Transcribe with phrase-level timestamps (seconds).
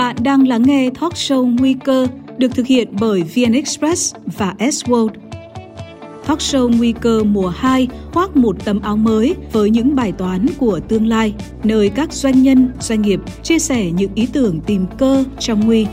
[0.00, 2.06] Bạn đang lắng nghe talk show Nguy cơ
[2.38, 5.08] được thực hiện bởi VN Express và S World.
[6.26, 10.46] Talk show Nguy cơ mùa 2 khoác một tấm áo mới với những bài toán
[10.58, 11.34] của tương lai,
[11.64, 15.86] nơi các doanh nhân, doanh nghiệp chia sẻ những ý tưởng tìm cơ trong nguy.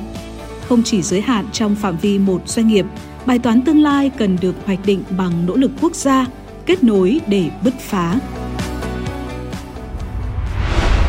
[0.68, 2.86] Không chỉ giới hạn trong phạm vi một doanh nghiệp,
[3.26, 6.26] bài toán tương lai cần được hoạch định bằng nỗ lực quốc gia,
[6.66, 8.20] kết nối để bứt phá.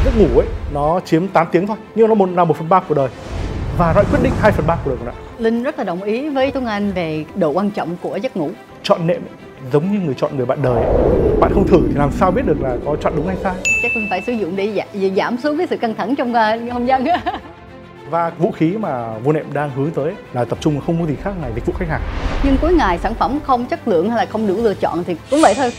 [0.09, 2.81] Giấc ngủ ấy nó chiếm 8 tiếng thôi, nhưng nó một là một phần ba
[2.81, 3.09] của đời
[3.79, 5.15] và nó quyết định 2 phần ba của đời của bạn.
[5.39, 8.51] Linh rất là đồng ý với Tuấn Anh về độ quan trọng của giấc ngủ.
[8.83, 9.23] Chọn nệm
[9.73, 10.95] giống như người chọn người bạn đời ấy.
[11.41, 13.55] Bạn không thử thì làm sao biết được là có chọn đúng hay sai.
[13.83, 14.85] Chắc Linh phải sử dụng để
[15.16, 17.05] giảm, xuống cái sự căng thẳng trong uh, hôn nhân
[18.11, 21.16] Và vũ khí mà vô nệm đang hướng tới là tập trung không có gì
[21.23, 22.02] khác ngoài dịch vụ khách hàng.
[22.45, 25.16] Nhưng cuối ngày sản phẩm không chất lượng hay là không đủ lựa chọn thì
[25.30, 25.73] cũng vậy thôi.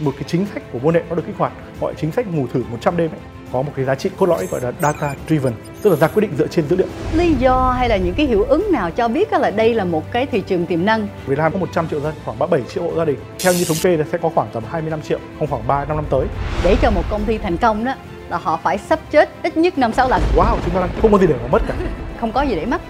[0.00, 2.46] Một cái chính sách của vô nệm nó được kích hoạt gọi chính sách ngủ
[2.52, 5.52] thử 100 đêm ấy có một cái giá trị cốt lõi gọi là data driven
[5.82, 6.86] tức là ra quyết định dựa trên dữ liệu.
[7.14, 10.12] Lý do hay là những cái hiệu ứng nào cho biết là đây là một
[10.12, 11.08] cái thị trường tiềm năng?
[11.26, 13.16] Việt Nam có 100 triệu dân khoảng 37 triệu hộ gia đình.
[13.44, 15.96] Theo như thống kê là sẽ có khoảng tầm 25 triệu không khoảng 3 năm
[15.96, 16.26] năm tới.
[16.64, 17.94] Để cho một công ty thành công đó
[18.28, 20.22] là họ phải sắp chết ít nhất năm sáu lần.
[20.36, 21.74] Wow chúng ta đang không có gì để mà mất cả.
[22.20, 22.80] Không có gì để mất.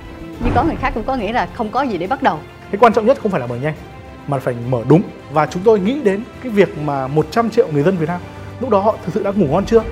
[0.45, 2.39] Nhưng có người khác cũng có nghĩa là không có gì để bắt đầu.
[2.71, 3.75] Cái quan trọng nhất không phải là mở nhanh
[4.27, 5.03] mà phải mở đúng.
[5.33, 8.21] Và chúng tôi nghĩ đến cái việc mà 100 triệu người dân Việt Nam
[8.63, 9.83] lúc đó họ thực sự đã ngủ ngon chưa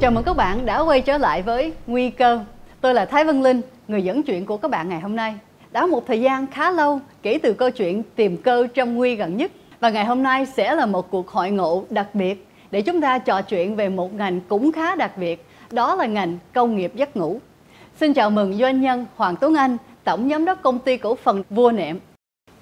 [0.00, 2.40] Chào mừng các bạn đã quay trở lại với Nguy cơ.
[2.80, 5.34] Tôi là Thái Vân Linh, người dẫn chuyện của các bạn ngày hôm nay.
[5.70, 9.36] Đã một thời gian khá lâu kể từ câu chuyện tìm cơ trong nguy gần
[9.36, 9.50] nhất.
[9.80, 13.18] Và ngày hôm nay sẽ là một cuộc hội ngộ đặc biệt để chúng ta
[13.18, 17.16] trò chuyện về một ngành cũng khá đặc biệt, đó là ngành công nghiệp giấc
[17.16, 17.40] ngủ.
[18.00, 21.42] Xin chào mừng doanh nhân Hoàng Tuấn Anh, Tổng Giám đốc Công ty Cổ phần
[21.50, 21.98] Vua Nệm.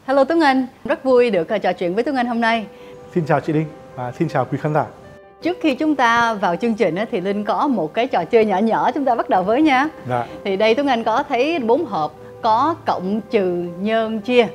[0.06, 2.67] Hello Tuấn Anh, rất vui được à, trò chuyện với Tuấn Anh hôm nay.
[3.14, 4.84] Xin chào chị Đinh và xin chào quý khán giả.
[5.42, 8.58] Trước khi chúng ta vào chương trình thì Linh có một cái trò chơi nhỏ
[8.58, 9.89] nhỏ chúng ta bắt đầu với nha.
[10.08, 10.27] Dạ.
[10.45, 14.47] Thì đây Tuấn Anh có thấy bốn hộp có cộng trừ nhân chia.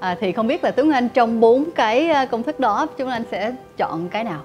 [0.00, 3.08] À, thì không biết là Tuấn Anh trong bốn cái à, công thức đó chúng
[3.08, 4.40] Anh sẽ chọn cái nào?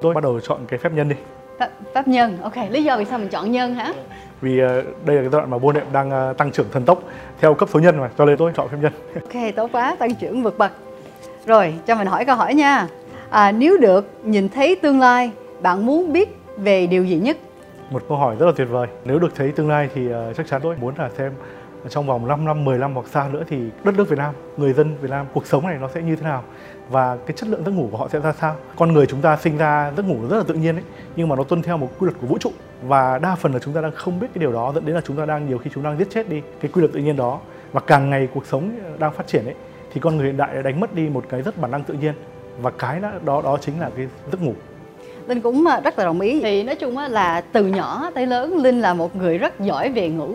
[0.00, 1.16] Tôi bắt đầu chọn cái phép nhân đi.
[1.58, 2.56] Pháp, pháp nhân, ok.
[2.70, 3.92] Lý do vì sao mình chọn nhân hả?
[4.40, 4.68] Vì uh,
[5.06, 7.02] đây là cái đoạn mà buôn nệm đang uh, tăng trưởng thần tốc
[7.40, 8.92] theo cấp số nhân mà, cho nên tôi chọn phép nhân.
[9.14, 10.72] ok, tốt quá, tăng trưởng vượt bậc.
[11.46, 12.88] Rồi, cho mình hỏi câu hỏi nha
[13.34, 15.30] à, nếu được nhìn thấy tương lai
[15.62, 17.36] bạn muốn biết về điều gì nhất?
[17.90, 18.88] Một câu hỏi rất là tuyệt vời.
[19.04, 21.32] Nếu được thấy tương lai thì uh, chắc chắn tôi muốn là xem
[21.88, 24.72] trong vòng 5 năm, 10 năm hoặc xa nữa thì đất nước Việt Nam, người
[24.72, 26.42] dân Việt Nam, cuộc sống này nó sẽ như thế nào?
[26.90, 28.56] Và cái chất lượng giấc ngủ của họ sẽ ra sao.
[28.76, 30.84] Con người chúng ta sinh ra giấc ngủ rất là tự nhiên ấy,
[31.16, 32.50] nhưng mà nó tuân theo một quy luật của vũ trụ.
[32.82, 35.00] Và đa phần là chúng ta đang không biết cái điều đó dẫn đến là
[35.00, 37.00] chúng ta đang nhiều khi chúng ta đang giết chết đi cái quy luật tự
[37.00, 37.40] nhiên đó.
[37.72, 39.54] Và càng ngày cuộc sống đang phát triển ấy
[39.92, 41.94] thì con người hiện đại đã đánh mất đi một cái rất bản năng tự
[41.94, 42.14] nhiên
[42.60, 44.54] và cái đó đó đó chính là cái giấc ngủ.
[45.26, 46.40] Linh cũng à, rất là đồng ý.
[46.40, 50.08] Thì nói chung là từ nhỏ tới lớn Linh là một người rất giỏi về
[50.08, 50.34] ngủ.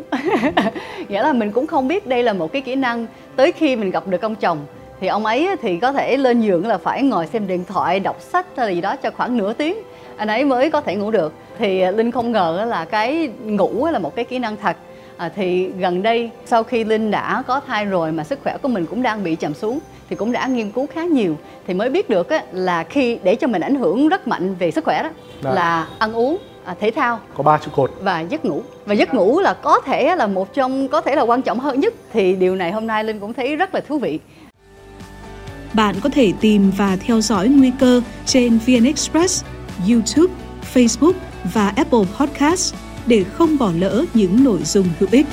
[1.09, 3.91] Nghĩa là mình cũng không biết đây là một cái kỹ năng tới khi mình
[3.91, 4.65] gặp được ông chồng.
[4.99, 8.21] Thì ông ấy thì có thể lên giường là phải ngồi xem điện thoại đọc
[8.21, 9.77] sách hay gì đó cho khoảng nửa tiếng.
[10.17, 11.33] Anh ấy mới có thể ngủ được.
[11.57, 14.77] Thì à, linh không ngờ là cái ngủ là một cái kỹ năng thật
[15.19, 18.67] à, thì gần đây sau khi linh đã có thai rồi mà sức khỏe của
[18.67, 21.37] mình cũng đang bị chậm xuống thì cũng đã nghiên cứu khá nhiều.
[21.67, 24.71] Thì mới biết được á, là khi để cho mình ảnh hưởng rất mạnh về
[24.71, 25.09] sức khỏe đó
[25.43, 25.53] Đã.
[25.53, 27.19] là ăn uống à, thể thao.
[27.37, 27.91] Có ba trụ cột.
[28.01, 28.61] Và giấc ngủ.
[28.85, 31.79] Và giấc ngủ là có thể là một trong có thể là quan trọng hơn
[31.79, 31.93] nhất.
[32.13, 34.19] Thì điều này hôm nay linh cũng thấy rất là thú vị.
[35.73, 39.45] Bạn có thể tìm và theo dõi nguy cơ trên VN Express,
[39.89, 40.33] YouTube,
[40.73, 41.13] Facebook
[41.53, 42.75] và Apple Podcast
[43.09, 45.25] để không bỏ lỡ những nội dung hữu ích.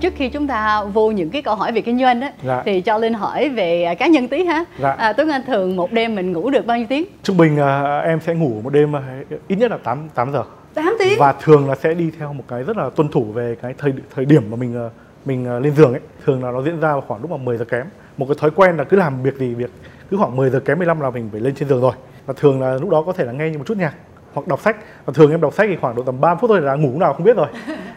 [0.00, 2.62] Trước khi chúng ta vô những cái câu hỏi về kinh doanh á dạ.
[2.64, 4.64] thì cho linh hỏi về cá nhân tí ha.
[4.78, 4.90] Dạ.
[4.90, 7.04] à, tuấn anh thường một đêm mình ngủ được bao nhiêu tiếng?
[7.22, 10.44] Trung bình à, em sẽ ngủ một đêm à, ít nhất là 8 8 giờ.
[10.74, 11.18] 8 tiếng?
[11.18, 13.92] Và thường là sẽ đi theo một cái rất là tuân thủ về cái thời
[14.14, 14.88] thời điểm mà mình à,
[15.24, 16.00] mình à, lên giường ấy.
[16.24, 17.86] Thường là nó diễn ra vào khoảng lúc mà 10 giờ kém.
[18.16, 19.70] Một cái thói quen là cứ làm việc gì việc
[20.10, 21.92] cứ khoảng 10 giờ kém 15 là mình phải lên trên giường rồi.
[22.26, 23.94] Và thường là lúc đó có thể là nghe một chút nhạc
[24.34, 24.76] hoặc đọc sách.
[25.04, 27.12] Và thường em đọc sách thì khoảng độ tầm 3 phút thôi là ngủ nào
[27.12, 27.46] không biết rồi.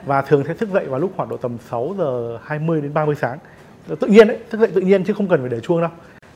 [0.05, 3.15] Và thường sẽ thức dậy vào lúc khoảng độ tầm 6 giờ 20 đến 30
[3.21, 3.37] sáng.
[3.99, 5.89] Tự nhiên đấy thức dậy tự nhiên chứ không cần phải để chuông đâu.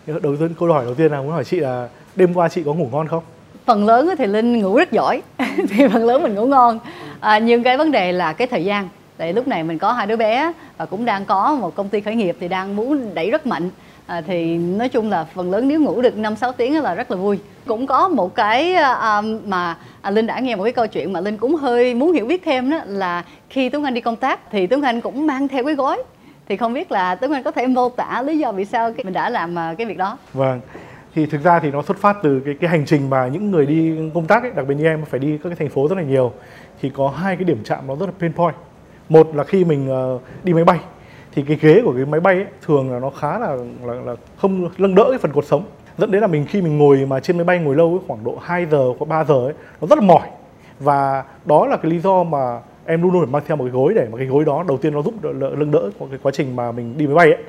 [0.07, 2.73] Đầu tiên câu hỏi đầu tiên là muốn hỏi chị là đêm qua chị có
[2.73, 3.23] ngủ ngon không?
[3.65, 5.21] Phần lớn thì linh ngủ rất giỏi.
[5.69, 6.79] Thì phần lớn mình ngủ ngon.
[7.19, 8.89] À, nhưng cái vấn đề là cái thời gian.
[9.17, 12.01] Tại lúc này mình có hai đứa bé và cũng đang có một công ty
[12.01, 13.69] khởi nghiệp thì đang muốn đẩy rất mạnh
[14.05, 17.11] à, thì nói chung là phần lớn nếu ngủ được 5 6 tiếng là rất
[17.11, 17.39] là vui.
[17.65, 21.13] Cũng có một cái à, à, mà à, Linh đã nghe một cái câu chuyện
[21.13, 24.15] mà Linh cũng hơi muốn hiểu biết thêm đó là khi Tuấn Anh đi công
[24.15, 26.03] tác thì Tuấn Anh cũng mang theo cái gói
[26.47, 29.13] thì không biết là Tuấn Anh có thể mô tả lý do vì sao mình
[29.13, 30.17] đã làm à, cái việc đó.
[30.33, 30.61] Vâng.
[31.15, 33.65] thì thực ra thì nó xuất phát từ cái cái hành trình mà những người
[33.65, 35.95] đi công tác ấy, đặc biệt như em phải đi các cái thành phố rất
[35.97, 36.33] là nhiều
[36.81, 38.55] thì có hai cái điểm chạm nó rất là pinpoint
[39.09, 40.79] một là khi mình uh, đi máy bay
[41.33, 44.15] thì cái ghế của cái máy bay ấy, thường là nó khá là, là là
[44.37, 45.63] không nâng đỡ cái phần cột sống.
[45.97, 48.23] Dẫn đến là mình khi mình ngồi mà trên máy bay ngồi lâu ấy, khoảng
[48.23, 50.27] độ 2 giờ hoặc 3 giờ ấy, nó rất là mỏi.
[50.79, 53.71] Và đó là cái lý do mà em luôn luôn phải mang theo một cái
[53.71, 56.19] gối để mà cái gối đó đầu tiên nó giúp đỡ, lưng đỡ của cái
[56.23, 57.43] quá trình mà mình đi máy bay ấy.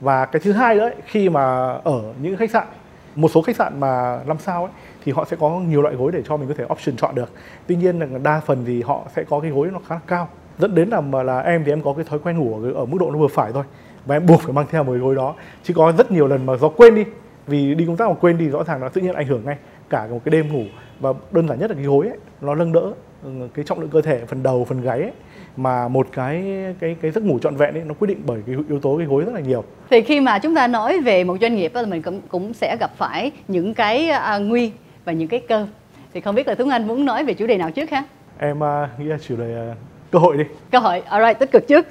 [0.00, 2.66] Và cái thứ hai đấy khi mà ở những khách sạn
[3.14, 4.72] một số khách sạn mà năm sao ấy
[5.04, 7.30] thì họ sẽ có nhiều loại gối để cho mình có thể option chọn được.
[7.66, 10.28] Tuy nhiên là đa phần thì họ sẽ có cái gối nó khá là cao
[10.58, 12.84] dẫn đến là mà là em thì em có cái thói quen ngủ ở, ở
[12.84, 13.64] mức độ nó vừa phải thôi
[14.06, 16.46] và em buộc phải mang theo một cái gối đó chứ có rất nhiều lần
[16.46, 17.04] mà do quên đi
[17.46, 19.56] vì đi công tác mà quên đi rõ ràng nó tự nhiên ảnh hưởng ngay
[19.90, 20.64] cả một cái đêm ngủ
[21.00, 22.92] và đơn giản nhất là cái gối ấy, nó nâng đỡ
[23.24, 25.12] ừ, cái trọng lượng cơ thể phần đầu phần gáy ấy,
[25.56, 26.44] mà một cái
[26.80, 29.06] cái cái giấc ngủ trọn vẹn ấy nó quyết định bởi cái yếu tố cái
[29.06, 29.64] gối rất là nhiều.
[29.90, 32.76] Thì khi mà chúng ta nói về một doanh nghiệp thì mình cũng cũng sẽ
[32.80, 34.72] gặp phải những cái à, nguy
[35.04, 35.66] và những cái cơ.
[36.14, 38.04] Thì không biết là Tuấn Anh muốn nói về chủ đề nào trước ha?
[38.38, 39.76] Em uh, nghĩ là chủ đề uh,
[40.10, 40.44] cơ hội đi.
[40.70, 41.86] Cơ hội, alright, tích cực trước.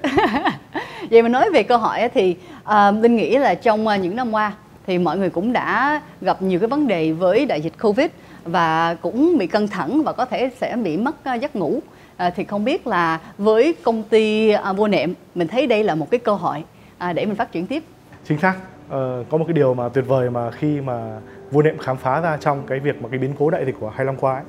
[1.12, 4.32] Vậy mà nói về cơ hội thì uh, Linh nghĩ là trong uh, những năm
[4.32, 4.54] qua
[4.88, 8.08] thì mọi người cũng đã gặp nhiều cái vấn đề với đại dịch Covid
[8.44, 11.82] và cũng bị căng thẳng và có thể sẽ bị mất uh, giấc ngủ
[12.18, 15.96] à, thì không biết là với công ty à, vô nệm mình thấy đây là
[15.96, 16.64] một cái cơ hội
[16.98, 17.84] à, để mình phát triển tiếp
[18.28, 18.56] chính xác
[18.90, 21.20] ờ, có một cái điều mà tuyệt vời mà khi mà
[21.52, 23.90] vô nệm khám phá ra trong cái việc mà cái biến cố đại dịch của
[23.90, 24.44] hai năm qua ấy,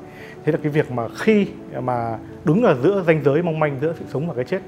[0.46, 1.46] thế là cái việc mà khi
[1.80, 4.60] mà đứng ở giữa ranh giới mong manh giữa sự sống và cái chết,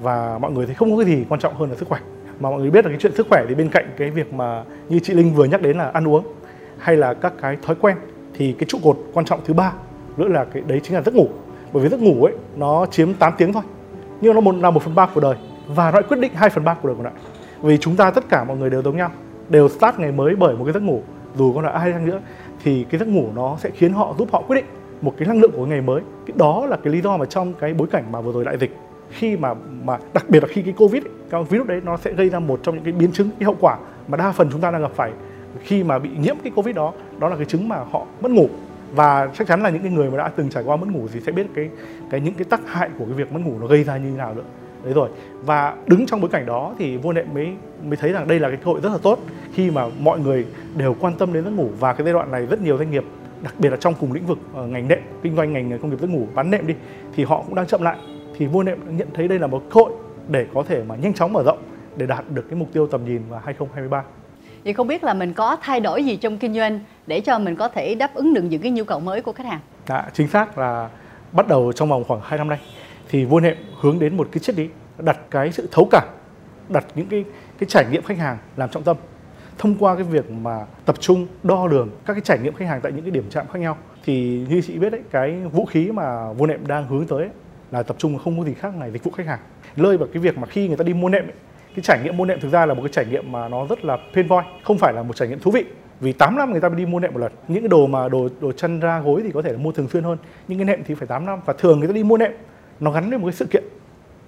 [0.00, 2.00] và mọi người thấy không có cái gì quan trọng hơn là sức khỏe.
[2.40, 4.64] Mà mọi người biết là cái chuyện sức khỏe thì bên cạnh cái việc mà
[4.88, 6.24] như chị Linh vừa nhắc đến là ăn uống
[6.78, 7.96] hay là các cái thói quen,
[8.34, 9.72] thì cái trụ cột quan trọng thứ ba,
[10.16, 11.28] nữa là cái đấy chính là giấc ngủ.
[11.72, 13.62] Bởi vì giấc ngủ ấy, nó chiếm 8 tiếng thôi,
[14.20, 15.36] nhưng nó là một phần ba của đời,
[15.66, 17.12] và nó lại quyết định 2 phần ba của đời của lại
[17.62, 19.10] vì chúng ta tất cả mọi người đều giống nhau,
[19.48, 21.02] đều start ngày mới bởi một cái giấc ngủ.
[21.36, 22.20] Dù có là ai chăng nữa,
[22.64, 24.64] thì cái giấc ngủ nó sẽ khiến họ giúp họ quyết định
[25.00, 26.02] một cái năng lượng của ngày mới.
[26.26, 28.58] Cái đó là cái lý do mà trong cái bối cảnh mà vừa rồi đại
[28.58, 28.76] dịch
[29.10, 29.54] khi mà
[29.84, 32.38] mà đặc biệt là khi cái covid ấy, cái virus đấy nó sẽ gây ra
[32.38, 33.78] một trong những cái biến chứng cái hậu quả
[34.08, 35.12] mà đa phần chúng ta đang gặp phải
[35.60, 38.48] khi mà bị nhiễm cái covid đó đó là cái chứng mà họ mất ngủ.
[38.94, 41.20] Và chắc chắn là những cái người mà đã từng trải qua mất ngủ thì
[41.20, 41.68] sẽ biết cái
[42.10, 44.16] cái những cái tác hại của cái việc mất ngủ nó gây ra như thế
[44.16, 44.42] nào nữa.
[44.84, 45.08] Đấy rồi.
[45.44, 47.48] Và đứng trong bối cảnh đó thì vô nệm mới
[47.84, 49.18] mới thấy rằng đây là cái cơ hội rất là tốt
[49.52, 50.46] khi mà mọi người
[50.76, 51.68] đều quan tâm đến giấc ngủ.
[51.80, 53.04] Và cái giai đoạn này rất nhiều doanh nghiệp
[53.42, 56.00] đặc biệt là trong cùng lĩnh vực uh, ngành nệm kinh doanh ngành công nghiệp
[56.00, 56.74] giấc ngủ bán nệm đi
[57.14, 57.96] thì họ cũng đang chậm lại.
[58.38, 59.92] Thì vô nệm nhận thấy đây là một cơ hội
[60.28, 61.58] để có thể mà nhanh chóng mở rộng
[61.96, 64.02] để đạt được cái mục tiêu tầm nhìn vào 2023
[64.64, 67.56] Vậy không biết là mình có thay đổi gì trong kinh doanh để cho mình
[67.56, 69.60] có thể đáp ứng được những cái nhu cầu mới của khách hàng?
[69.88, 70.88] Dạ, chính xác là
[71.32, 72.58] bắt đầu trong vòng khoảng 2 năm nay
[73.08, 74.68] thì Vô Nệm hướng đến một cái triết lý
[74.98, 76.04] đặt cái sự thấu cảm,
[76.68, 77.24] đặt những cái
[77.58, 78.96] cái trải nghiệm khách hàng làm trọng tâm
[79.58, 82.80] thông qua cái việc mà tập trung đo lường các cái trải nghiệm khách hàng
[82.82, 85.92] tại những cái điểm chạm khác nhau thì như chị biết đấy cái vũ khí
[85.92, 87.30] mà vô nệm đang hướng tới ấy,
[87.70, 89.38] là tập trung không có gì khác ngoài dịch vụ khách hàng.
[89.76, 91.34] Lơi vào cái việc mà khi người ta đi mua nệm ấy,
[91.74, 93.84] cái trải nghiệm mua nệm thực ra là một cái trải nghiệm mà nó rất
[93.84, 95.64] là painpoint không phải là một trải nghiệm thú vị.
[96.00, 98.08] Vì 8 năm người ta mới đi mua nệm một lần những cái đồ mà
[98.08, 100.18] đồ đồ chân ra gối thì có thể là mua thường xuyên hơn
[100.48, 101.40] những cái nệm thì phải 8 năm.
[101.44, 102.32] Và thường người ta đi mua nệm
[102.80, 103.64] nó gắn với một cái sự kiện.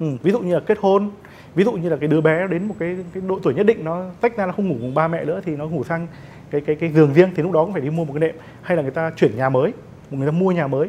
[0.01, 1.11] Ừ, ví dụ như là kết hôn
[1.55, 3.85] ví dụ như là cái đứa bé đến một cái cái độ tuổi nhất định
[3.85, 6.07] nó tách ra là không ngủ cùng ba mẹ nữa thì nó ngủ sang
[6.51, 8.35] cái cái cái giường riêng thì lúc đó cũng phải đi mua một cái nệm
[8.63, 9.73] hay là người ta chuyển nhà mới
[10.11, 10.89] người ta mua nhà mới.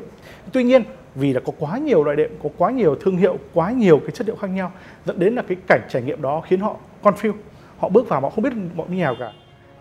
[0.54, 0.84] Tuy nhiên
[1.16, 4.12] vì là có quá nhiều loại đệm có quá nhiều thương hiệu quá nhiều cái
[4.12, 4.72] chất liệu khác nhau
[5.06, 7.34] dẫn đến là cái cảnh trải nghiệm đó khiến họ confuse.
[7.78, 9.32] Họ bước vào họ không biết mọi như nào cả.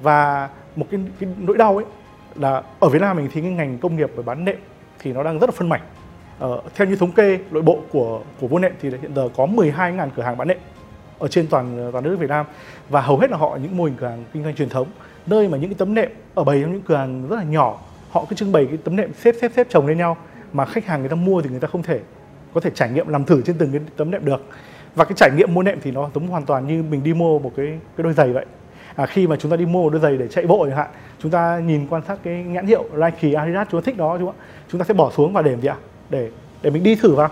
[0.01, 1.85] Và một cái, cái nỗi đau ấy
[2.35, 4.57] là ở Việt Nam mình thì cái ngành công nghiệp về bán nệm
[4.99, 5.83] thì nó đang rất là phân mảnh.
[6.39, 9.47] Ờ, theo như thống kê nội bộ của của vô nệm thì hiện giờ có
[9.47, 10.59] 12.000 cửa hàng bán nệm
[11.21, 12.47] ở trên toàn toàn nước Việt Nam.
[12.89, 14.87] Và hầu hết là họ những mô hình cửa hàng kinh doanh truyền thống
[15.27, 17.79] nơi mà những cái tấm nệm ở bày trong những cửa hàng rất là nhỏ
[18.11, 20.17] họ cứ trưng bày cái tấm nệm xếp xếp xếp chồng lên nhau
[20.53, 22.01] mà khách hàng người ta mua thì người ta không thể
[22.55, 24.45] có thể trải nghiệm làm thử trên từng cái tấm nệm được.
[24.95, 27.39] Và cái trải nghiệm mua nệm thì nó giống hoàn toàn như mình đi mua
[27.39, 28.47] một cái cái đôi giày vậy.
[28.95, 30.89] À, khi mà chúng ta đi mua một đôi giày để chạy bộ chẳng hạn
[31.23, 34.27] chúng ta nhìn quan sát cái nhãn hiệu Nike Adidas chúng ta thích đó chúng
[34.27, 34.33] ta
[34.69, 35.77] chúng ta sẽ bỏ xuống và để làm gì ạ?
[36.11, 36.31] Để
[36.63, 37.29] để mình đi thử vào.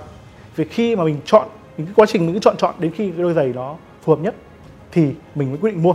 [0.56, 3.10] Vì khi mà mình chọn những cái quá trình mình cứ chọn chọn đến khi
[3.10, 4.34] cái đôi giày nó phù hợp nhất
[4.92, 5.94] thì mình mới quyết định mua.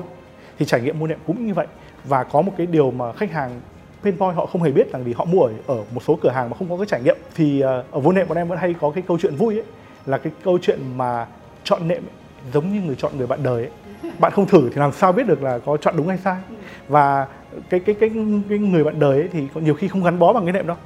[0.60, 1.68] Thì trải nghiệm mua nệm cũng như vậy.
[2.04, 3.62] Và có một cái điều mà khách hàng
[4.04, 6.50] pinpoint họ không hề biết rằng vì họ mua ở, ở một số cửa hàng
[6.50, 7.18] mà không có cái trải nghiệm.
[7.36, 9.64] Thì ờ, ở vô nệm bọn em vẫn hay có cái câu chuyện vui ấy
[10.06, 11.28] là cái câu chuyện mà
[11.64, 12.14] chọn nệm ấy,
[12.54, 13.72] giống như người chọn người bạn đời ấy.
[14.20, 16.38] Bạn không thử thì làm sao biết được là có chọn đúng hay sai.
[16.88, 17.28] Và
[17.70, 18.10] cái cái cái
[18.50, 20.78] cái người bạn đời ấy thì nhiều khi không gắn bó bằng cái nệm đâu.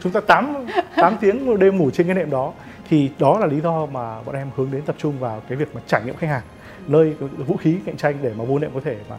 [0.00, 2.52] Chúng ta 8 8 tiếng đêm ngủ trên cái nệm đó
[2.94, 5.74] thì đó là lý do mà bọn em hướng đến tập trung vào cái việc
[5.74, 6.42] mà trải nghiệm khách hàng
[6.86, 7.14] nơi
[7.46, 9.16] vũ khí cạnh tranh để mà nệm có thể mà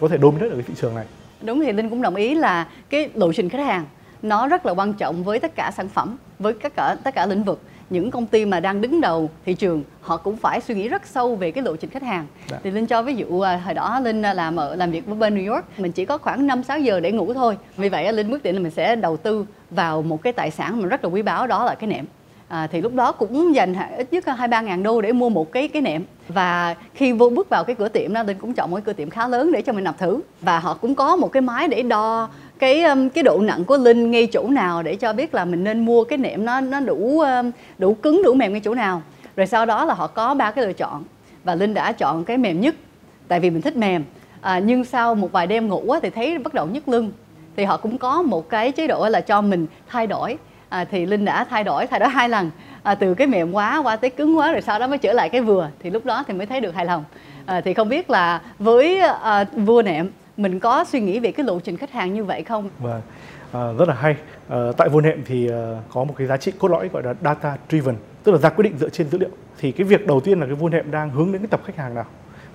[0.00, 1.04] có thể dominate ở cái thị trường này.
[1.42, 3.84] Đúng thì linh cũng đồng ý là cái lộ trình khách hàng
[4.22, 7.26] nó rất là quan trọng với tất cả sản phẩm với tất cả tất cả
[7.26, 7.60] lĩnh vực.
[7.90, 11.06] Những công ty mà đang đứng đầu thị trường họ cũng phải suy nghĩ rất
[11.06, 12.26] sâu về cái lộ trình khách hàng.
[12.50, 12.58] Dạ.
[12.62, 15.14] thì linh cho ví dụ à, hồi đó linh à, làm ở làm việc với
[15.14, 17.56] bên New York mình chỉ có khoảng 5 6 giờ để ngủ thôi.
[17.76, 20.82] Vì vậy linh quyết định là mình sẽ đầu tư vào một cái tài sản
[20.82, 22.04] mà rất là quý báu đó là cái nệm
[22.52, 25.52] À, thì lúc đó cũng dành ít nhất hai ba ngàn đô để mua một
[25.52, 26.02] cái cái nệm.
[26.28, 28.92] Và khi vô bước vào cái cửa tiệm đó linh cũng chọn một cái cửa
[28.92, 30.20] tiệm khá lớn để cho mình nạp thử.
[30.40, 32.28] Và họ cũng có một cái máy để đo
[32.58, 35.64] cái um, cái độ nặng của linh ngay chỗ nào để cho biết là mình
[35.64, 39.02] nên mua cái nệm nó nó đủ um, đủ cứng đủ mềm ngay chỗ nào.
[39.36, 41.04] Rồi sau đó là họ có ba cái lựa chọn
[41.44, 42.74] và linh đã chọn cái mềm nhất
[43.28, 44.04] tại vì mình thích mềm.
[44.40, 47.12] À, nhưng sau một vài đêm ngủ á, thì thấy bắt đầu nhức lưng.
[47.56, 50.38] Thì họ cũng có một cái chế độ là cho mình thay đổi
[50.72, 52.50] à, thì linh đã thay đổi thay đổi hai lần
[52.82, 55.28] à, từ cái mềm quá qua tới cứng quá rồi sau đó mới trở lại
[55.28, 57.04] cái vừa thì lúc đó thì mới thấy được hài lòng
[57.46, 61.46] à, thì không biết là với à, vua nệm mình có suy nghĩ về cái
[61.46, 63.00] lộ trình khách hàng như vậy không Vâng,
[63.52, 64.16] à, rất là hay.
[64.48, 67.14] À, tại vô nệm thì à, có một cái giá trị cốt lõi gọi là
[67.24, 69.30] data driven, tức là ra quyết định dựa trên dữ liệu.
[69.58, 71.76] Thì cái việc đầu tiên là cái vô nệm đang hướng đến cái tập khách
[71.76, 72.06] hàng nào.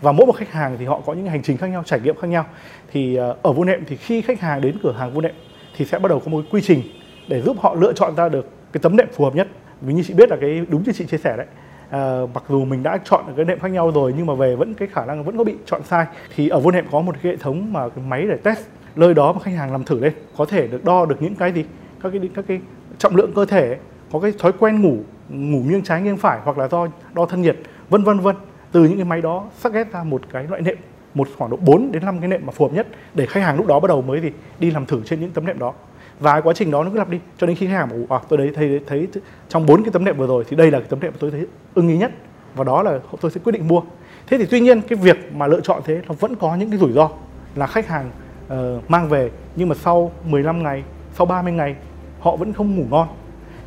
[0.02, 2.16] Và mỗi một khách hàng thì họ có những hành trình khác nhau, trải nghiệm
[2.16, 2.46] khác nhau.
[2.92, 5.34] Thì à, ở vô nệm thì khi khách hàng đến cửa hàng vô nệm
[5.78, 6.82] thì sẽ bắt đầu có một cái quy trình
[7.27, 9.48] để giúp họ lựa chọn ra được cái tấm nệm phù hợp nhất.
[9.81, 11.46] Vì như chị biết là cái đúng như chị chia sẻ đấy.
[11.89, 14.55] À, mặc dù mình đã chọn được cái nệm khác nhau rồi nhưng mà về
[14.55, 16.05] vẫn cái khả năng vẫn có bị chọn sai
[16.36, 18.60] thì ở vô nệm có một cái hệ thống mà cái máy để test
[18.96, 21.51] nơi đó mà khách hàng làm thử lên có thể được đo được những cái
[21.51, 21.65] gì
[22.03, 22.60] các cái các cái
[22.98, 23.77] trọng lượng cơ thể
[24.12, 24.98] có cái thói quen ngủ
[25.29, 27.57] ngủ nghiêng trái nghiêng phải hoặc là do đo thân nhiệt
[27.89, 28.36] vân vân vân
[28.72, 30.77] từ những cái máy đó sắc ghép ra một cái loại nệm
[31.13, 33.57] một khoảng độ 4 đến 5 cái nệm mà phù hợp nhất để khách hàng
[33.57, 35.74] lúc đó bắt đầu mới gì đi làm thử trên những tấm nệm đó
[36.20, 37.20] và cái quá trình đó nó cứ lặp đi.
[37.38, 39.08] Cho đến khi khách hàng bảo à, tôi đấy thấy thấy
[39.50, 41.32] trong bốn cái tấm nệm vừa rồi thì đây là cái tấm nệm mà tôi
[41.32, 42.12] thấy ưng ý nhất.
[42.56, 43.82] Và đó là tôi sẽ quyết định mua.
[44.28, 46.80] Thế thì tuy nhiên cái việc mà lựa chọn thế nó vẫn có những cái
[46.80, 47.10] rủi ro
[47.56, 48.12] là khách hàng
[48.54, 50.84] uh, mang về nhưng mà sau 15 ngày
[51.14, 51.76] sau 30 ngày
[52.20, 53.08] họ vẫn không ngủ ngon.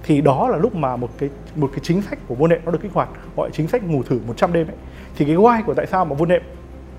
[0.03, 2.73] Thì đó là lúc mà một cái một cái chính sách của vô nệm nó
[2.73, 4.77] được kích hoạt gọi là chính sách ngủ thử 100 đêm ấy.
[5.17, 6.43] Thì cái why của tại sao mà vô nệm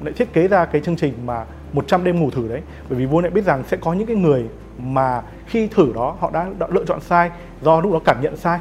[0.03, 2.61] lại thiết kế ra cái chương trình mà 100 đêm ngủ thử đấy?
[2.89, 4.45] Bởi vì vô nệm biết rằng sẽ có những cái người
[4.77, 8.37] mà khi thử đó họ đã, đã lựa chọn sai do lúc đó cảm nhận
[8.37, 8.59] sai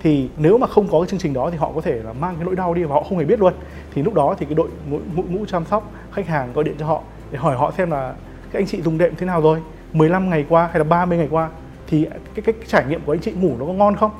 [0.00, 2.34] thì nếu mà không có cái chương trình đó thì họ có thể là mang
[2.36, 3.52] cái nỗi đau đi và họ không hề biết luôn.
[3.94, 6.74] Thì lúc đó thì cái đội ngũ, ngũ, ngũ chăm sóc khách hàng gọi điện
[6.78, 8.14] cho họ để hỏi họ xem là
[8.52, 9.58] các anh chị dùng đệm thế nào rồi
[9.92, 11.48] 15 ngày qua hay là 30 ngày qua
[11.86, 14.10] thì cái, cái, cái trải nghiệm của anh chị ngủ nó có ngon không?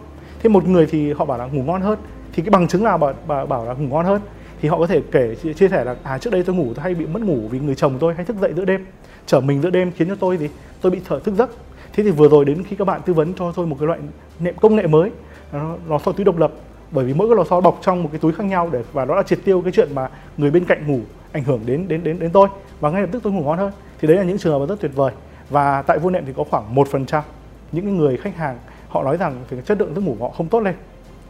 [0.42, 1.98] Thế một người thì họ bảo là ngủ ngon hơn
[2.32, 4.20] thì cái bằng chứng nào bảo, bảo, bảo là ngủ ngon hơn
[4.60, 6.94] thì họ có thể kể chia- sẻ là à trước đây tôi ngủ tôi hay
[6.94, 8.86] bị mất ngủ vì người chồng tôi hay thức dậy giữa đêm
[9.26, 10.48] chở mình giữa đêm khiến cho tôi gì?
[10.82, 11.50] Tôi bị thở thức giấc.
[11.92, 13.98] Thế thì vừa rồi đến khi các bạn tư vấn cho tôi một cái loại
[14.40, 15.10] nệm công nghệ mới
[15.52, 16.52] nó lò xo túi độc lập.
[16.90, 19.04] Bởi vì mỗi cái lò xo bọc trong một cái túi khác nhau để và
[19.04, 21.00] đó là triệt tiêu cái chuyện mà người bên cạnh ngủ
[21.32, 22.48] ảnh hưởng đến đến đến đến tôi.
[22.80, 23.72] Và ngay lập tức tôi ngủ ngon hơn.
[24.00, 25.12] Thì đấy là những trường hợp rất tuyệt vời.
[25.50, 27.22] Và tại vô nệm thì có khoảng một phần trăm
[27.72, 28.58] những người khách hàng
[28.88, 30.74] họ nói rằng thì chất lượng giấc ngủ của họ không tốt lên.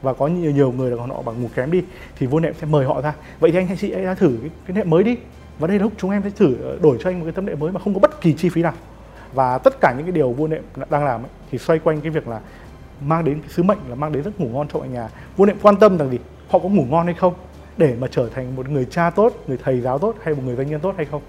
[0.02, 1.82] Và có nhiều nhiều người là họ bằng ngủ kém đi
[2.18, 3.14] thì vô nệm sẽ mời họ ra.
[3.40, 5.16] Vậy thì anh hay chị hãy thử cái, cái nệm mới đi.
[5.58, 7.46] Và đây là lúc chúng em sẽ thử ờ, đổi cho anh một cái tấm
[7.46, 8.72] nệm mới mà không có bất kỳ chi phí nào
[9.34, 12.10] và tất cả những cái điều vua nệm đang làm ấy, thì xoay quanh cái
[12.10, 12.40] việc là
[13.00, 15.46] mang đến cái sứ mệnh là mang đến giấc ngủ ngon cho mọi nhà vua
[15.46, 17.34] nệm quan tâm rằng gì họ có ngủ ngon hay không
[17.76, 20.56] để mà trở thành một người cha tốt người thầy giáo tốt hay một người
[20.56, 21.22] doanh nhân tốt hay không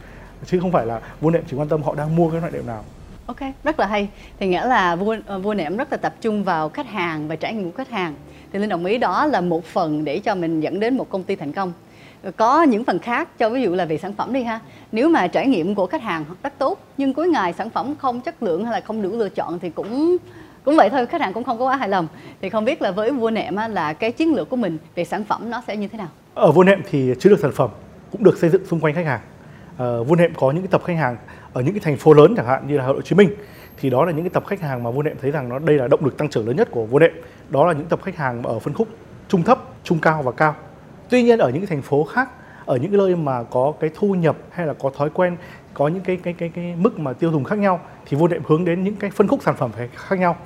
[0.46, 2.68] chứ không phải là vua nệm chỉ quan tâm họ đang mua cái loại nệm
[2.68, 2.84] nào
[3.26, 4.10] Ok, rất là hay.
[4.40, 7.36] Thì nghĩa là vua ờ, vua nệm rất là tập trung vào khách hàng và
[7.36, 8.16] trải nghiệm của khách hàng.
[8.54, 11.24] Thì Linh đồng ý đó là một phần để cho mình dẫn đến một công
[11.24, 11.74] ty thành công.
[12.32, 14.60] Có những phần khác cho ví dụ là về sản phẩm đi ha.
[14.92, 18.22] Nếu mà trải nghiệm của khách hàng rất tốt nhưng cuối ngày sản phẩm không
[18.22, 20.18] chất lượng hay là không đủ lựa chọn thì cũng
[20.64, 22.08] cũng vậy thôi khách hàng cũng không có quá hài lòng.
[22.42, 25.06] Thì không biết là với vua nệm á, là cái chiến lược của mình về
[25.06, 26.08] sản phẩm nó sẽ như thế nào?
[26.34, 27.70] Ở vua nệm thì chiến lược sản phẩm
[28.12, 29.20] cũng được xây dựng xung quanh khách hàng.
[29.78, 31.18] Ờ, à, vua nệm có những cái tập khách hàng
[31.54, 33.30] ở những cái thành phố lớn chẳng hạn như là Hà Nội Hồ Chí Minh.
[33.78, 35.78] Thì đó là những cái tập khách hàng mà vua nệm thấy rằng nó đây
[35.78, 37.12] là động lực tăng trưởng lớn nhất của vua nệm.
[37.50, 38.88] Đó là những tập khách hàng ở phân khúc
[39.28, 40.56] trung thấp trung cao và cao
[41.14, 42.30] tuy nhiên ở những thành phố khác,
[42.66, 45.38] ở những nơi mà có cái thu nhập hay là có thói quen,
[45.74, 48.42] có những cái cái cái cái mức mà tiêu dùng khác nhau thì vô nệm
[48.48, 50.38] hướng đến những cái phân khúc sản phẩm phải khác nhau.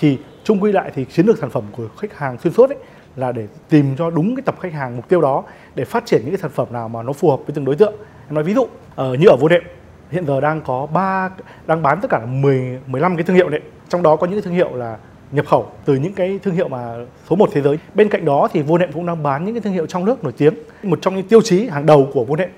[0.00, 2.78] Thì chung quy lại thì chiến lược sản phẩm của khách hàng xuyên suốt ấy
[3.16, 6.20] là để tìm cho đúng cái tập khách hàng mục tiêu đó, để phát triển
[6.20, 7.94] những cái sản phẩm nào mà nó phù hợp với từng đối tượng.
[8.28, 9.62] Em nói ví dụ ờ, như ở vô đệm,
[10.10, 11.30] hiện giờ đang có ba,
[11.66, 14.36] đang bán tất cả là 10 15 cái thương hiệu nệm trong đó có những
[14.36, 14.96] cái thương hiệu là
[15.34, 16.94] nhập khẩu từ những cái thương hiệu mà
[17.30, 17.78] số 1 thế giới.
[17.94, 20.24] Bên cạnh đó thì Vô Nệm cũng đang bán những cái thương hiệu trong nước
[20.24, 20.54] nổi tiếng.
[20.82, 22.48] Một trong những tiêu chí hàng đầu của Vô Nệm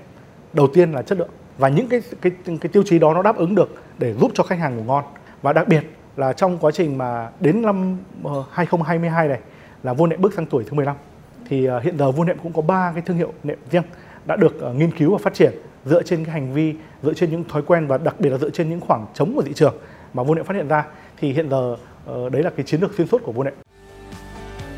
[0.53, 3.37] đầu tiên là chất lượng và những cái cái cái tiêu chí đó nó đáp
[3.37, 5.03] ứng được để giúp cho khách hàng ngủ ngon.
[5.41, 5.83] Và đặc biệt
[6.15, 9.39] là trong quá trình mà đến năm ờ, 2022 này
[9.83, 10.95] là Vô Nệm bước sang tuổi thứ 15
[11.49, 13.83] thì ờ, hiện giờ Vô Nệm cũng có ba cái thương hiệu nệm riêng
[14.25, 15.51] đã được ờ, nghiên cứu và phát triển
[15.85, 18.49] dựa trên cái hành vi, dựa trên những thói quen và đặc biệt là dựa
[18.49, 19.75] trên những khoảng trống của thị trường
[20.13, 20.85] mà vô nệm phát hiện ra
[21.17, 21.75] thì hiện giờ
[22.07, 23.51] Ờ, đấy là cái chiến lược xuyên suốt của vô ạ.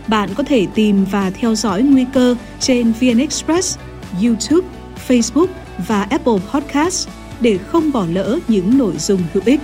[0.07, 3.79] bạn có thể tìm và theo dõi nguy cơ trên VN Express,
[4.24, 4.67] YouTube,
[5.07, 5.48] Facebook
[5.88, 7.09] và Apple Podcast
[7.41, 9.59] để không bỏ lỡ những nội dung hữu ích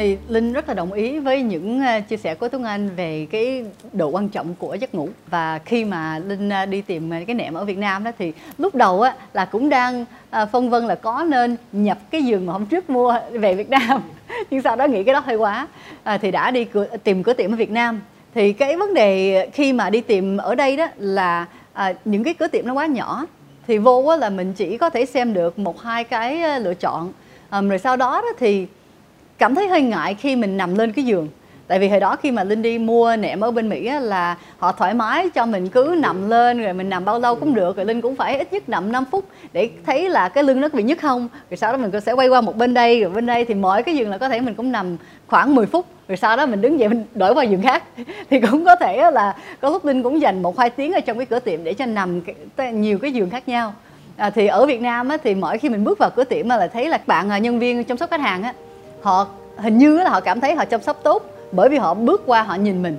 [0.00, 3.26] thì linh rất là đồng ý với những ờ, chia sẻ của tuấn anh về
[3.30, 5.08] cái độ quan trọng của giấc ngủ.
[5.26, 8.32] Và khi mà linh ờ, đi tìm ờ, cái nệm ở việt nam đó thì
[8.58, 10.04] lúc đầu á là cũng đang
[10.52, 14.02] phân vân là có nên nhập cái giường mà hôm trước mua về việt nam.
[14.50, 15.68] Nhưng sau đó nghĩ cái đó hơi quá.
[16.02, 18.00] À, thì đã đi cửa, tìm cửa tiệm ở việt nam.
[18.34, 22.34] Thì cái vấn đề khi mà đi tìm ở đây đó là à, những cái
[22.34, 23.26] cửa tiệm nó quá nhỏ.
[23.66, 27.12] Thì vô á là mình chỉ có thể xem được một hai cái lựa chọn.
[27.50, 28.66] À, rồi sau đó, đó thì
[29.40, 31.28] cảm thấy hơi ngại khi mình nằm lên cái giường.
[31.66, 34.36] Tại vì hồi đó khi mà linh đi mua nệm ở bên mỹ á, là
[34.58, 37.76] họ thoải mái cho mình cứ nằm lên rồi mình nằm bao lâu cũng được
[37.76, 40.68] rồi linh cũng phải ít nhất nằm 5 phút để thấy là cái lưng nó
[40.68, 41.28] có bị nhức không.
[41.50, 43.82] Rồi sau đó mình sẽ quay qua một bên đây rồi bên đây thì mỗi
[43.82, 46.60] cái giường là có thể mình cũng nằm khoảng 10 phút rồi sau đó mình
[46.60, 47.84] đứng dậy mình đổi qua giường khác.
[48.30, 51.18] Thì cũng có thể là có lúc linh cũng dành một hai tiếng ở trong
[51.18, 52.20] cái cửa tiệm để cho nằm
[52.72, 53.74] nhiều cái giường khác nhau.
[54.16, 56.66] À, thì ở Việt Nam á, thì mỗi khi mình bước vào cửa tiệm là
[56.66, 58.54] thấy là bạn nhân viên chăm sóc khách hàng á
[59.02, 59.26] họ
[59.56, 62.42] hình như là họ cảm thấy họ chăm sóc tốt bởi vì họ bước qua
[62.42, 62.98] họ nhìn mình.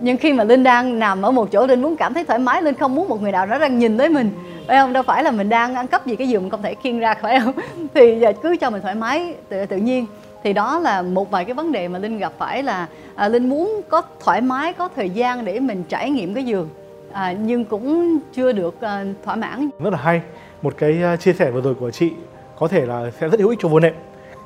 [0.00, 2.62] Nhưng khi mà linh đang nằm ở một chỗ linh muốn cảm thấy thoải mái
[2.62, 4.30] linh không muốn một người nào đó đang nhìn tới mình.
[4.66, 4.92] Phải không?
[4.92, 7.40] Đâu phải là mình đang ăn cắp gì cái giường không thể khiêng ra phải
[7.40, 7.54] không?
[7.94, 10.06] Thì giờ cứ cho mình thoải mái tự, tự nhiên.
[10.44, 13.48] Thì đó là một vài cái vấn đề mà linh gặp phải là à, linh
[13.48, 16.68] muốn có thoải mái có thời gian để mình trải nghiệm cái giường.
[17.12, 19.68] À, nhưng cũng chưa được à, thỏa mãn.
[19.78, 20.20] Rất là hay.
[20.62, 22.12] Một cái à, chia sẻ vừa rồi của chị
[22.58, 23.94] có thể là sẽ rất hữu ích cho vô nệm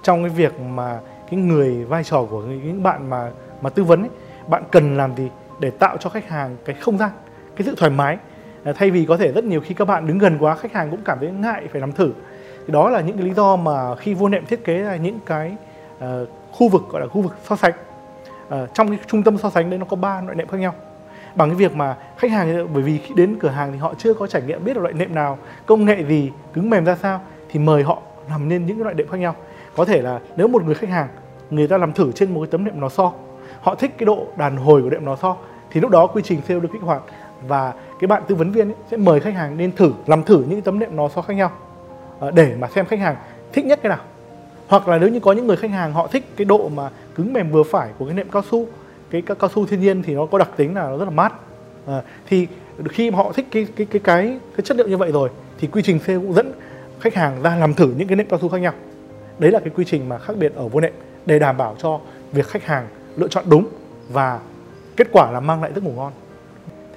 [0.02, 1.00] trong cái việc mà
[1.30, 4.10] cái người vai trò của những bạn mà mà tư vấn ấy,
[4.48, 5.28] bạn cần làm gì
[5.60, 7.10] để tạo cho khách hàng cái không gian
[7.56, 8.18] cái sự thoải mái?
[8.64, 10.90] À, thay vì có thể rất nhiều khi các bạn đứng gần quá khách hàng
[10.90, 12.12] cũng cảm thấy ngại phải làm thử.
[12.66, 15.18] Thì đó là những cái lý do mà khi vô nệm thiết kế là những
[15.26, 15.56] cái
[15.98, 16.04] uh,
[16.52, 17.72] khu vực gọi là khu vực so sánh.
[18.48, 20.74] Uh, trong cái trung tâm so sánh đấy nó có ba loại nệm khác nhau.
[21.34, 24.14] Bằng cái việc mà khách hàng bởi vì khi đến cửa hàng thì họ chưa
[24.14, 27.20] có trải nghiệm biết được loại nệm nào công nghệ gì cứng mềm ra sao
[27.50, 29.34] thì mời họ làm nên những cái loại nệm khác nhau
[29.76, 31.08] có thể là nếu một người khách hàng
[31.50, 33.12] người ta làm thử trên một cái tấm đệm nó so
[33.60, 35.36] họ thích cái độ đàn hồi của đệm nó so
[35.70, 37.02] thì lúc đó quy trình sale được kích hoạt.
[37.48, 40.44] Và cái bạn tư vấn viên ấy sẽ mời khách hàng nên thử làm thử
[40.48, 41.50] những tấm đệm nó so khác nhau
[42.18, 43.16] ờ, để mà xem khách hàng
[43.52, 43.98] thích nhất cái nào.
[44.68, 47.32] Hoặc là nếu như có những người khách hàng họ thích cái độ mà cứng
[47.32, 48.66] mềm vừa phải của cái nệm cao su
[49.10, 51.32] cái cao su thiên nhiên thì nó có đặc tính là nó rất là mát.
[51.86, 52.46] À, thì
[52.88, 55.82] khi họ thích cái cái cái cái cái chất liệu như vậy rồi thì quy
[55.82, 56.52] trình sale cũng dẫn
[57.00, 58.72] khách hàng ra làm thử những cái nệm cao su khác nhau
[59.38, 60.92] đấy là cái quy trình mà khác biệt ở vô nệm
[61.26, 62.00] để đảm bảo cho
[62.32, 63.66] việc khách hàng lựa chọn đúng
[64.08, 64.40] và
[64.96, 66.12] kết quả là mang lại giấc ngủ ngon.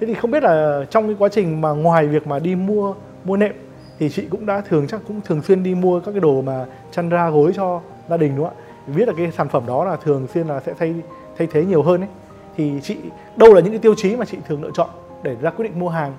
[0.00, 2.94] Thế thì không biết là trong cái quá trình mà ngoài việc mà đi mua
[3.24, 3.52] mua nệm
[3.98, 6.66] thì chị cũng đã thường chắc cũng thường xuyên đi mua các cái đồ mà
[6.92, 8.92] chăn ra gối cho gia đình, đúng không ạ?
[8.96, 10.94] Biết là cái sản phẩm đó là thường xuyên là sẽ thay
[11.38, 12.08] thay thế nhiều hơn ấy.
[12.56, 12.96] Thì chị,
[13.36, 14.88] đâu là những cái tiêu chí mà chị thường lựa chọn
[15.22, 16.12] để ra quyết định mua hàng?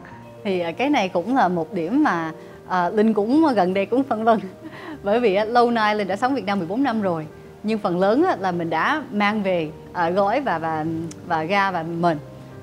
[0.43, 2.31] Thì à, cái này cũng là một điểm mà
[2.71, 4.39] à, linh cũng gần đây cũng phân vân.
[5.03, 7.27] Bởi vì á, lâu nay linh đã sống Việt Nam 14 năm rồi.
[7.63, 10.85] Nhưng phần lớn á, là mình đã mang về à, gói và và
[11.27, 12.17] và ga và mình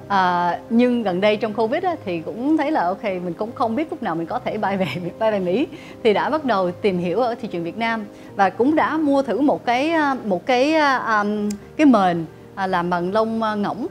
[0.09, 3.53] à, ờ, nhưng gần đây trong covid á, thì cũng thấy là ok mình cũng
[3.55, 4.87] không biết lúc nào mình có thể bay về
[5.19, 5.67] bay về mỹ.
[6.05, 8.05] Thì đã bắt đầu tìm hiểu ở thị trường việt nam
[8.37, 9.93] và cũng đã mua thử một cái
[10.25, 13.87] một cái um, cái mền à, làm bằng lông ngỗng.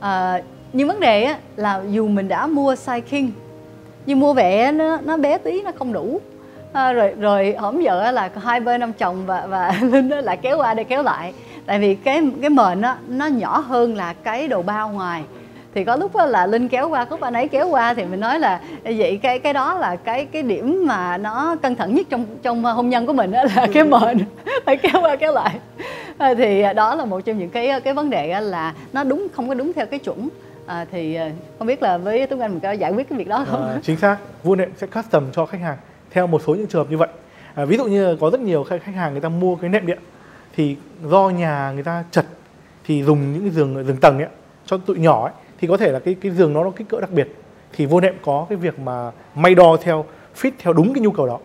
[0.00, 0.42] À,
[0.72, 3.30] nhưng vấn đề á, là dù mình đã mua size king
[4.06, 6.20] nhưng mua về nó nó bé tí nó không đủ.
[6.72, 10.36] À, rồi rồi hổng giờ là hai bên ông chồng và và linh đó lại
[10.36, 11.32] kéo qua để kéo lại.
[11.66, 15.22] Tại vì cái cái mền nó nó nhỏ hơn là cái đồ bao ngoài.
[15.74, 18.38] Thì có lúc là linh kéo qua có anh ấy kéo qua thì mình nói
[18.38, 22.26] là vậy cái cái đó là cái cái điểm mà nó căng thẳng nhất trong
[22.42, 24.18] trong hôn nhân của mình đó là cái mền.
[24.64, 25.54] Phải kéo qua kéo lại.
[26.18, 29.48] À, thì đó là một trong những cái cái vấn đề là nó đúng không
[29.48, 30.28] có đúng theo cái chuẩn
[30.66, 33.28] à, thì ờ, không biết là với tuấn anh mình có giải quyết cái việc
[33.28, 33.68] đó không?
[33.68, 34.16] À, chính xác.
[34.42, 35.76] Vua nệm sẽ custom cho khách hàng
[36.10, 37.08] theo một số những trường hợp như vậy.
[37.54, 39.98] À, ví dụ như có rất nhiều khách hàng người ta mua cái nệm điện
[40.56, 42.24] thì do nhà người ta chật
[42.84, 44.28] thì dùng những cái giường giường tầng ấy
[44.66, 47.00] cho tụi nhỏ ấy thì có thể là cái cái giường nó nó kích cỡ
[47.00, 47.28] đặc biệt.
[47.72, 50.04] Thì vô nệm có cái việc mà may đo theo
[50.40, 51.38] fit theo đúng cái nhu cầu đó.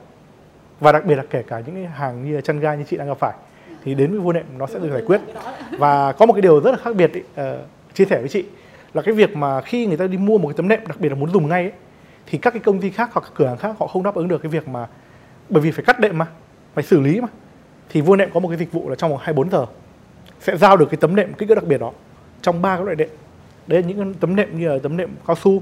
[0.79, 2.97] Và đặc biệt là kể cả những cái hàng như là chăn ga như chị
[2.97, 3.33] đang gặp phải
[3.83, 5.21] thì đến với vô nệm nó sẽ được giải quyết.
[5.77, 7.45] Và có một cái điều rất là khác biệt ý, uh,
[7.93, 8.45] chia sẻ với chị
[8.93, 11.09] là cái việc mà khi người ta đi mua một cái tấm nệm đặc biệt
[11.09, 11.71] là muốn dùng ngay ấy,
[12.25, 14.41] thì các cái công ty khác hoặc cửa hàng khác họ không đáp ứng được
[14.43, 14.87] cái việc mà
[15.49, 16.27] bởi vì phải cắt đệm mà
[16.73, 17.27] phải xử lý mà.
[17.89, 19.65] Thì vua nệm có một cái dịch vụ là trong vòng 24 giờ
[20.39, 21.91] sẽ giao được cái tấm nệm kích cỡ đặc biệt đó
[22.41, 23.09] trong ba cái loại đệm.
[23.67, 25.61] Đấy là những tấm nệm như là tấm nệm cao su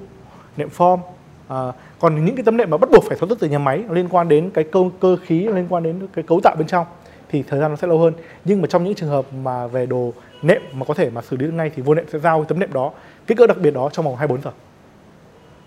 [0.58, 1.00] nệm form
[1.48, 3.84] à, còn những cái tấm nệm mà bắt buộc phải sản xuất từ nhà máy
[3.90, 6.86] liên quan đến cái cơ cơ khí liên quan đến cái cấu tạo bên trong
[7.30, 8.14] thì thời gian nó sẽ lâu hơn.
[8.46, 11.38] Nhưng mà trong những trường hợp mà về đồ nệm mà có thể mà xử
[11.38, 12.92] lý được ngay thì vô nệm sẽ giao cái tấm nệm đó
[13.30, 14.52] kích cỡ đặc biệt đó trong vòng 24 giờ.